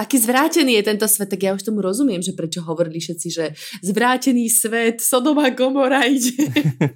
aký 0.00 0.16
zvrátený 0.16 0.80
je 0.80 0.88
tento 0.88 1.04
svet, 1.04 1.28
tak 1.28 1.44
ja 1.44 1.52
už 1.52 1.60
tomu 1.60 1.84
rozumiem, 1.84 2.24
že 2.24 2.32
prečo 2.32 2.64
hovorili 2.64 3.04
všetci, 3.04 3.28
že 3.28 3.52
zvrátený 3.84 4.48
svet, 4.48 5.04
Sodoma 5.04 5.52
Gomora 5.52 6.08
ide. 6.08 6.48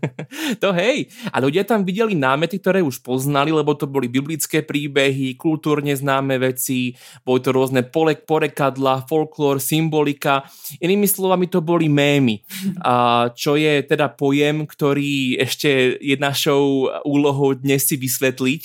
to 0.62 0.72
hej, 0.72 1.12
a 1.28 1.36
ľudia 1.44 1.68
tam 1.68 1.84
videli 1.84 2.16
námety, 2.16 2.56
ktoré 2.56 2.80
už 2.80 3.04
poznali, 3.04 3.52
lebo 3.52 3.76
to 3.76 3.84
boli 3.84 4.08
biblické 4.08 4.64
príbehy, 4.64 5.36
kultúrne 5.36 5.92
známe 5.92 6.40
veci, 6.40 6.96
boli 7.20 7.44
to 7.44 7.52
rôzne 7.52 7.84
polek, 7.84 8.24
porekadla, 8.24 9.04
folklór, 9.04 9.60
symbolika. 9.60 10.48
Inými 10.80 11.04
slovami 11.04 11.52
to 11.52 11.60
boli 11.60 11.92
mémy, 11.92 12.40
a 12.80 13.28
čo 13.36 13.60
je 13.60 13.84
teda 13.84 14.16
pojem, 14.16 14.64
ktorý 14.64 15.36
ešte 15.36 16.00
je 16.00 16.16
našou 16.16 16.88
úlohou 17.04 17.52
dnes 17.52 17.84
si 17.84 18.00
vysvetliť. 18.00 18.62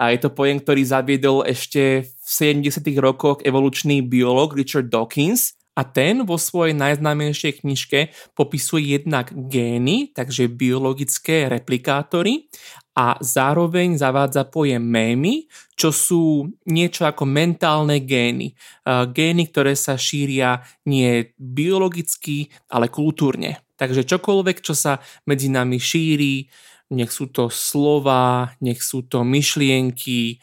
A 0.00 0.16
je 0.16 0.18
to 0.22 0.32
pojem, 0.32 0.62
ktorý 0.62 0.82
zaviedol 0.86 1.44
ešte 1.44 2.08
70. 2.32 2.80
rokoch 2.96 3.44
evolučný 3.44 4.00
biolog 4.00 4.56
Richard 4.56 4.88
Dawkins 4.88 5.52
a 5.76 5.84
ten 5.84 6.24
vo 6.24 6.40
svojej 6.40 6.72
najznámejšej 6.72 7.60
knižke 7.60 8.00
popisuje 8.32 8.96
jednak 8.96 9.32
gény, 9.32 10.12
takže 10.16 10.48
biologické 10.48 11.48
replikátory 11.52 12.48
a 12.92 13.16
zároveň 13.20 13.96
zavádza 13.96 14.48
pojem 14.48 14.84
mémy, 14.84 15.48
čo 15.76 15.92
sú 15.92 16.48
niečo 16.68 17.08
ako 17.08 17.24
mentálne 17.24 18.04
gény. 18.04 18.52
Gény, 18.84 19.48
ktoré 19.48 19.72
sa 19.76 19.96
šíria 19.96 20.60
nie 20.88 21.32
biologicky, 21.40 22.52
ale 22.68 22.92
kultúrne. 22.92 23.64
Takže 23.80 24.04
čokoľvek, 24.04 24.60
čo 24.60 24.76
sa 24.76 25.00
medzi 25.24 25.48
nami 25.48 25.80
šíri, 25.80 26.48
nech 26.92 27.08
sú 27.08 27.32
to 27.32 27.48
slova, 27.48 28.52
nech 28.60 28.84
sú 28.84 29.08
to 29.08 29.24
myšlienky, 29.24 30.36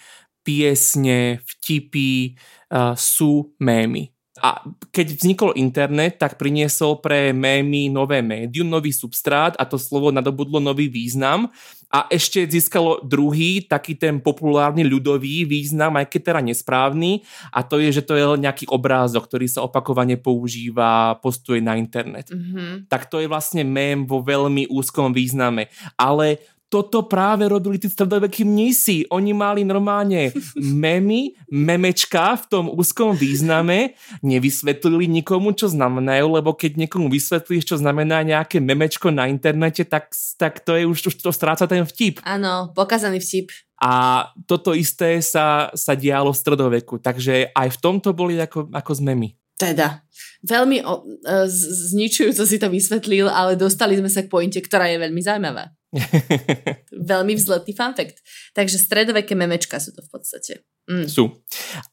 piesne, 0.44 1.42
vtipy 1.46 2.36
uh, 2.72 2.94
sú 2.98 3.54
mémy. 3.60 4.14
A 4.40 4.64
keď 4.96 5.20
vznikol 5.20 5.52
internet, 5.60 6.16
tak 6.16 6.40
priniesol 6.40 7.04
pre 7.04 7.36
mémy 7.36 7.92
nové 7.92 8.24
médium, 8.24 8.72
nový 8.72 8.96
substrát 8.96 9.54
a 9.60 9.68
to 9.68 9.76
slovo 9.76 10.16
nadobudlo 10.16 10.64
nový 10.64 10.88
význam 10.88 11.52
a 11.90 12.06
ešte 12.08 12.46
získalo 12.46 13.02
druhý, 13.02 13.66
taký 13.66 13.98
ten 13.98 14.22
populárny 14.22 14.86
ľudový 14.86 15.44
význam, 15.44 15.98
aj 15.98 16.08
keď 16.08 16.22
teda 16.22 16.42
nesprávny 16.46 17.26
a 17.50 17.66
to 17.66 17.82
je, 17.82 17.90
že 17.90 18.06
to 18.06 18.14
je 18.14 18.24
nejaký 18.38 18.70
obrázok, 18.70 19.26
ktorý 19.26 19.50
sa 19.50 19.66
opakovane 19.66 20.16
používa, 20.22 21.18
postuje 21.20 21.60
na 21.60 21.76
internet. 21.76 22.30
Mm-hmm. 22.30 22.88
Tak 22.88 23.10
to 23.10 23.20
je 23.20 23.28
vlastne 23.28 23.66
mém 23.66 24.06
vo 24.06 24.22
veľmi 24.22 24.70
úzkom 24.70 25.12
význame. 25.12 25.74
Ale 25.98 26.40
toto 26.70 27.10
práve 27.10 27.50
robili 27.50 27.82
tí 27.82 27.90
stredovekí 27.90 28.46
mnísi. 28.46 29.10
Oni 29.10 29.34
mali 29.34 29.66
normálne 29.66 30.30
memy, 30.54 31.34
memečka 31.50 32.38
v 32.38 32.46
tom 32.46 32.66
úzkom 32.70 33.18
význame, 33.18 33.98
nevysvetlili 34.22 35.10
nikomu, 35.10 35.58
čo 35.58 35.66
znamenajú, 35.66 36.38
lebo 36.38 36.54
keď 36.54 36.86
niekomu 36.86 37.10
vysvetlíš, 37.10 37.74
čo 37.74 37.76
znamená 37.82 38.22
nejaké 38.22 38.62
memečko 38.62 39.10
na 39.10 39.26
internete, 39.26 39.82
tak, 39.82 40.14
tak 40.38 40.62
to 40.62 40.78
je 40.78 40.86
už, 40.86 41.10
už 41.10 41.16
to 41.18 41.34
stráca 41.34 41.66
ten 41.66 41.82
vtip. 41.82 42.22
Áno, 42.22 42.70
pokazaný 42.78 43.18
vtip. 43.18 43.50
A 43.80 44.28
toto 44.44 44.76
isté 44.76 45.24
sa, 45.24 45.72
sa 45.72 45.96
dialo 45.96 46.36
v 46.36 46.42
stredoveku, 46.44 47.00
takže 47.00 47.50
aj 47.56 47.68
v 47.74 47.82
tomto 47.82 48.12
boli 48.12 48.36
ako, 48.36 48.68
ako 48.76 48.92
s 48.92 49.02
memy. 49.02 49.39
Teda, 49.60 50.08
veľmi 50.48 50.80
o, 50.88 51.04
e, 51.20 51.52
zničujúco 51.92 52.48
si 52.48 52.56
to 52.56 52.72
vysvetlil, 52.72 53.28
ale 53.28 53.60
dostali 53.60 54.00
sme 54.00 54.08
sa 54.08 54.24
k 54.24 54.32
pointe, 54.32 54.64
ktorá 54.64 54.88
je 54.88 55.04
veľmi 55.04 55.20
zaujímavá. 55.20 55.76
Veľmi 56.94 57.34
vzletný 57.34 57.74
fun 57.74 57.98
fact. 57.98 58.22
Takže 58.54 58.78
stredoveké 58.78 59.34
memečka 59.34 59.82
sú 59.82 59.90
to 59.90 60.06
v 60.06 60.10
podstate. 60.14 60.54
Mm. 60.86 61.10
Sú. 61.10 61.42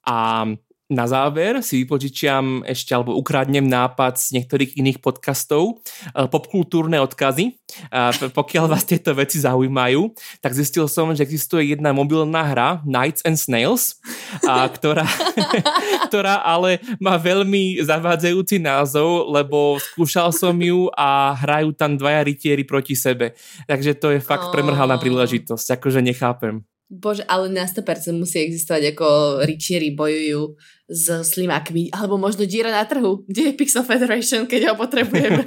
A 0.05 0.45
na 0.87 1.11
záver 1.11 1.59
si 1.67 1.83
vypožičiam 1.83 2.63
ešte 2.63 2.95
alebo 2.95 3.19
ukradnem 3.19 3.67
nápad 3.67 4.23
z 4.23 4.39
niektorých 4.39 4.79
iných 4.79 5.03
podcastov, 5.03 5.83
e, 6.15 6.31
popkultúrne 6.31 7.03
odkazy. 7.03 7.59
Pokiaľ 8.31 8.65
vás 8.71 8.87
tieto 8.87 9.11
veci 9.11 9.43
zaujímajú, 9.43 10.15
tak 10.39 10.55
zistil 10.55 10.87
som, 10.87 11.11
že 11.11 11.27
existuje 11.27 11.75
jedna 11.75 11.91
mobilná 11.91 12.47
hra 12.47 12.69
Knights 12.87 13.27
and 13.27 13.35
Snails, 13.35 13.99
a 14.47 14.71
ktorá, 14.71 15.03
ktorá 16.07 16.47
ale 16.47 16.79
má 17.03 17.19
veľmi 17.19 17.83
zavádzajúci 17.83 18.63
názov, 18.63 19.27
lebo 19.35 19.83
skúšal 19.83 20.31
som 20.31 20.55
ju 20.55 20.87
a 20.95 21.35
hrajú 21.35 21.75
tam 21.75 21.99
dvaja 21.99 22.23
rytieri 22.23 22.63
proti 22.63 22.95
sebe. 22.95 23.35
Takže 23.67 23.99
to 23.99 24.15
je 24.15 24.21
fakt 24.23 24.55
premrhaná 24.55 25.03
príležitosť, 25.03 25.83
akože 25.83 26.01
nechápem. 26.01 26.63
Bože, 26.87 27.27
ale 27.27 27.51
na 27.51 27.67
100% 27.67 28.15
musí 28.15 28.47
existovať 28.47 28.95
ako 28.95 29.07
rytieri 29.43 29.91
bojujú 29.91 30.55
s 30.87 31.35
slimákmi, 31.35 31.91
alebo 31.91 32.15
možno 32.15 32.47
díra 32.47 32.71
na 32.71 32.87
trhu. 32.87 33.27
Kde 33.27 33.51
je 33.51 33.59
Pixel 33.59 33.83
Federation, 33.83 34.47
keď 34.47 34.71
ho 34.71 34.75
potrebujeme? 34.79 35.43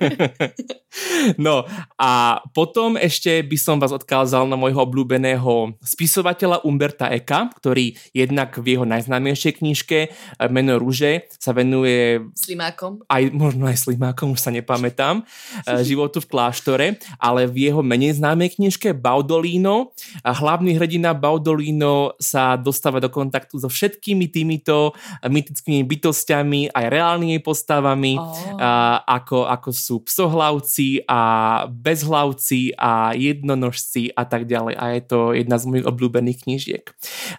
no 1.46 1.64
a 1.96 2.44
potom 2.52 3.00
ešte 3.00 3.40
by 3.48 3.58
som 3.60 3.80
vás 3.80 3.96
odkázal 3.96 4.52
na 4.52 4.60
môjho 4.60 4.84
obľúbeného 4.84 5.80
spisovateľa 5.80 6.68
Umberta 6.68 7.08
Eka, 7.08 7.56
ktorý 7.56 7.96
jednak 8.12 8.60
v 8.60 8.76
jeho 8.76 8.84
najznámejšej 8.84 9.64
knižke 9.64 10.00
eh, 10.08 10.50
Meno 10.52 10.76
rúže 10.76 11.32
sa 11.40 11.56
venuje 11.56 12.20
slimákom. 12.36 13.08
Aj 13.08 13.24
možno 13.32 13.70
aj 13.72 13.80
slimákom, 13.80 14.36
už 14.36 14.44
sa 14.44 14.52
nepamätám, 14.52 15.24
eh, 15.24 15.84
životu 15.90 16.20
v 16.20 16.30
kláštore, 16.36 16.88
ale 17.16 17.48
v 17.48 17.72
jeho 17.72 17.80
menej 17.80 18.20
známej 18.20 18.60
knižke 18.60 18.92
Baudolino 18.92 19.96
hlavný 20.24 20.76
hrdina 20.76 21.16
Baudolino 21.16 22.16
sa 22.20 22.60
dostáva 22.60 23.00
do 23.00 23.08
kontaktu 23.08 23.56
so 23.60 23.70
všetkými 23.72 24.28
týmito 24.28 24.92
mytickými 25.30 25.86
bytostiami, 25.86 26.74
aj 26.74 26.86
reálnymi 26.90 27.40
postavami, 27.40 28.18
oh. 28.18 28.34
a, 28.58 29.02
ako, 29.06 29.46
ako 29.46 29.70
sú 29.72 29.96
psohlavci 30.04 31.06
a 31.06 31.22
bezhlavci 31.70 32.74
a 32.76 33.14
jednonožci 33.14 34.12
a 34.14 34.26
tak 34.26 34.50
ďalej. 34.50 34.74
A 34.76 34.86
je 34.98 35.02
to 35.06 35.20
jedna 35.38 35.58
z 35.62 35.68
mojich 35.70 35.88
obľúbených 35.88 36.40
knižiek. 36.44 36.86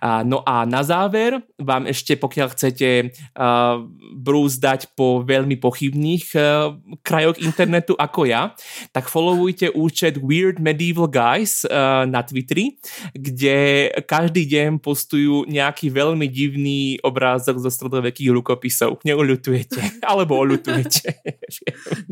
A, 0.00 0.22
no 0.22 0.42
a 0.46 0.64
na 0.64 0.86
záver 0.86 1.42
vám 1.60 1.90
ešte, 1.90 2.16
pokiaľ 2.16 2.48
chcete 2.54 2.88
uh, 3.10 3.82
brúzdať 4.16 4.94
po 4.94 5.22
veľmi 5.26 5.58
pochybných 5.58 6.26
uh, 6.36 6.74
krajoch 7.02 7.38
internetu 7.42 7.94
ako 8.06 8.26
ja, 8.26 8.54
tak 8.94 9.10
followujte 9.10 9.72
účet 9.74 10.16
Weird 10.20 10.62
Medieval 10.62 11.10
Guys 11.10 11.66
uh, 11.66 12.06
na 12.06 12.22
Twitteri, 12.22 12.78
kde 13.12 13.90
každý 14.06 14.46
deň 14.46 14.78
postujú 14.80 15.44
nejaký 15.50 15.90
veľmi 15.90 16.26
divný 16.30 17.00
obrázok 17.02 17.60
zo 17.60 17.70
stredovekých 17.80 18.36
rukopisov. 18.36 19.00
Neuľutujete. 19.08 19.80
Alebo 20.10 20.36
oľutujete. 20.36 21.24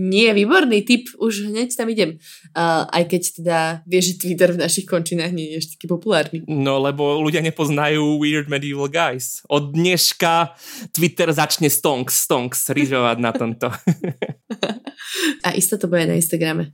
Nie, 0.00 0.32
výborný 0.32 0.88
tip. 0.88 1.12
Už 1.20 1.52
hneď 1.52 1.68
tam 1.76 1.92
idem. 1.92 2.16
Uh, 2.56 2.88
aj 2.88 3.04
keď 3.12 3.22
teda 3.36 3.58
vieš, 3.84 4.16
že 4.16 4.24
Twitter 4.24 4.50
v 4.56 4.62
našich 4.64 4.88
končinách 4.88 5.36
nie 5.36 5.52
je 5.52 5.60
ešte 5.60 5.76
taký 5.76 5.86
populárny. 5.92 6.40
No, 6.48 6.80
lebo 6.80 7.20
ľudia 7.20 7.44
nepoznajú 7.44 8.16
Weird 8.16 8.48
Medieval 8.48 8.88
Guys. 8.88 9.44
Od 9.52 9.76
dneška 9.76 10.56
Twitter 10.96 11.28
začne 11.36 11.68
stonks, 11.68 12.24
stonks 12.24 12.72
ryžovať 12.72 13.18
na 13.20 13.30
tomto. 13.36 13.68
A 15.46 15.52
isto 15.52 15.76
to 15.76 15.86
bude 15.86 16.08
na 16.08 16.16
Instagrame. 16.16 16.72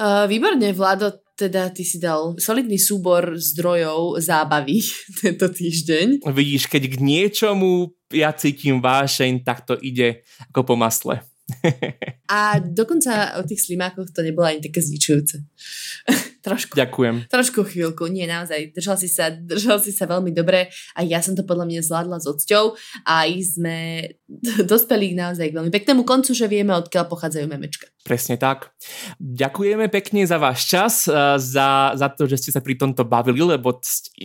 Uh, 0.00 0.24
výborne, 0.24 0.72
Vlado, 0.72 1.12
teda 1.40 1.72
ty 1.72 1.80
si 1.88 1.96
dal 1.96 2.36
solidný 2.36 2.76
súbor 2.76 3.40
zdrojov 3.40 4.20
zábavy 4.20 4.84
tento 5.24 5.48
týždeň. 5.48 6.28
Vidíš, 6.28 6.68
keď 6.68 6.82
k 6.92 6.94
niečomu 7.00 7.96
ja 8.12 8.36
cítim 8.36 8.84
vášeň, 8.84 9.40
tak 9.40 9.64
to 9.64 9.80
ide 9.80 10.20
ako 10.52 10.60
po 10.68 10.74
masle. 10.76 11.24
A 12.30 12.60
dokonca 12.62 13.40
o 13.40 13.42
tých 13.42 13.66
slimákoch 13.66 14.14
to 14.14 14.22
nebolo 14.22 14.46
ani 14.46 14.60
také 14.62 14.84
zničujúce. 14.84 15.42
Trošku. 16.40 16.72
Ďakujem. 16.72 17.28
Trošku 17.28 17.60
chvíľku, 17.68 18.08
nie 18.08 18.24
naozaj. 18.24 18.72
Držal 18.72 18.96
si 18.96 19.12
sa, 19.12 19.28
držal 19.28 19.76
si 19.84 19.92
sa 19.92 20.08
veľmi 20.08 20.32
dobre 20.32 20.72
a 20.96 21.00
ja 21.04 21.20
som 21.20 21.36
to 21.36 21.44
podľa 21.44 21.68
mňa 21.68 21.80
zvládla 21.84 22.16
s 22.16 22.26
odsťou 22.26 22.64
a 23.04 23.28
sme 23.44 24.08
dospeli 24.70 25.12
naozaj 25.12 25.52
k 25.52 25.56
veľmi 25.56 25.72
peknému 25.72 26.02
koncu, 26.08 26.32
že 26.32 26.48
vieme, 26.48 26.72
odkiaľ 26.72 27.04
pochádzajú 27.12 27.46
memečka. 27.46 27.90
Presne 28.00 28.40
tak. 28.40 28.72
Ďakujeme 29.20 29.92
pekne 29.92 30.24
za 30.24 30.40
váš 30.40 30.64
čas, 30.64 31.04
eh, 31.04 31.36
za, 31.36 31.92
za 31.92 32.08
to, 32.08 32.24
že 32.24 32.40
ste 32.40 32.50
sa 32.56 32.64
pri 32.64 32.80
tomto 32.80 33.04
bavili, 33.04 33.44
lebo 33.44 33.76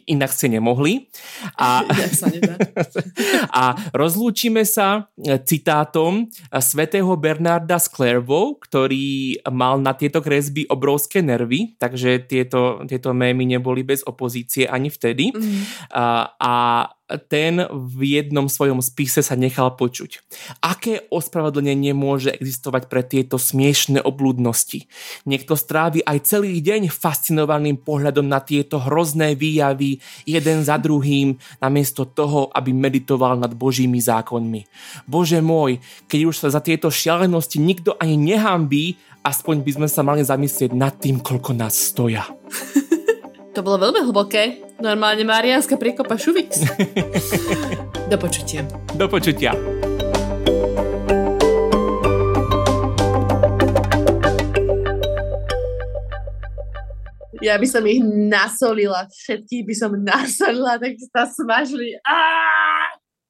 inak 0.08 0.32
ste 0.32 0.48
nemohli. 0.48 1.12
A, 1.60 1.84
a 3.62 3.64
rozlúčime 3.92 4.64
sa 4.64 5.12
eh, 5.20 5.44
citátom 5.44 6.24
eh, 6.24 6.64
svätého 6.64 7.12
Bernarda 7.20 7.76
z 7.76 7.92
Clairvaux, 7.92 8.64
ktorý 8.64 9.44
mal 9.52 9.84
na 9.84 9.92
tieto 9.92 10.24
kresby 10.24 10.64
obrovské 10.72 11.20
nervy, 11.20 11.76
takže 11.76 12.05
tieto, 12.30 12.86
tieto 12.86 13.12
mémy 13.12 13.46
neboli 13.46 13.84
bez 13.84 14.06
opozície 14.06 14.70
ani 14.70 14.90
vtedy. 14.90 15.34
Mm. 15.34 15.62
A, 15.94 16.06
a 16.38 16.54
ten 17.06 17.62
v 17.70 18.18
jednom 18.18 18.50
svojom 18.50 18.82
spise 18.82 19.22
sa 19.22 19.38
nechal 19.38 19.78
počuť. 19.78 20.26
Aké 20.66 21.06
ospravedlnenie 21.14 21.94
môže 21.94 22.34
existovať 22.34 22.90
pre 22.90 23.06
tieto 23.06 23.38
smiešné 23.38 24.02
oblúdnosti? 24.02 24.90
Niekto 25.30 25.54
strávi 25.54 26.02
aj 26.02 26.26
celý 26.26 26.58
deň 26.66 26.90
fascinovaným 26.90 27.78
pohľadom 27.78 28.26
na 28.26 28.42
tieto 28.42 28.82
hrozné 28.82 29.38
výjavy 29.38 30.02
jeden 30.26 30.66
za 30.66 30.82
druhým, 30.82 31.38
namiesto 31.62 32.10
toho, 32.10 32.50
aby 32.50 32.74
meditoval 32.74 33.38
nad 33.38 33.54
Božími 33.54 34.02
zákonmi. 34.02 34.66
Bože 35.06 35.46
môj, 35.46 35.78
keď 36.10 36.20
už 36.26 36.36
sa 36.42 36.50
za 36.50 36.62
tieto 36.62 36.90
šialenosti 36.90 37.62
nikto 37.62 37.94
ani 38.02 38.18
nehambí, 38.18 38.98
aspoň 39.22 39.62
by 39.62 39.72
sme 39.78 39.88
sa 39.90 40.02
mali 40.02 40.26
zamyslieť 40.26 40.74
nad 40.74 40.98
tým, 40.98 41.22
koľko 41.22 41.54
nás 41.54 41.78
stoja. 41.78 42.26
To 43.56 43.64
bolo 43.64 43.88
veľmi 43.88 44.12
hlboké. 44.12 44.60
Normálne 44.84 45.24
Mariánska 45.24 45.80
priekopa 45.80 46.20
Šuvix. 46.20 46.60
Do 48.12 48.20
počutia. 48.20 48.68
Do 48.92 49.08
počutia. 49.08 49.56
Ja 57.40 57.56
by 57.56 57.68
som 57.72 57.88
ich 57.88 58.04
nasolila. 58.04 59.08
Všetkých 59.08 59.64
by 59.64 59.76
som 59.78 59.92
nasolila, 60.04 60.76
tak 60.76 61.00
sa 61.00 61.24
smažili. 61.24 61.96
Aaaa! 62.04 63.05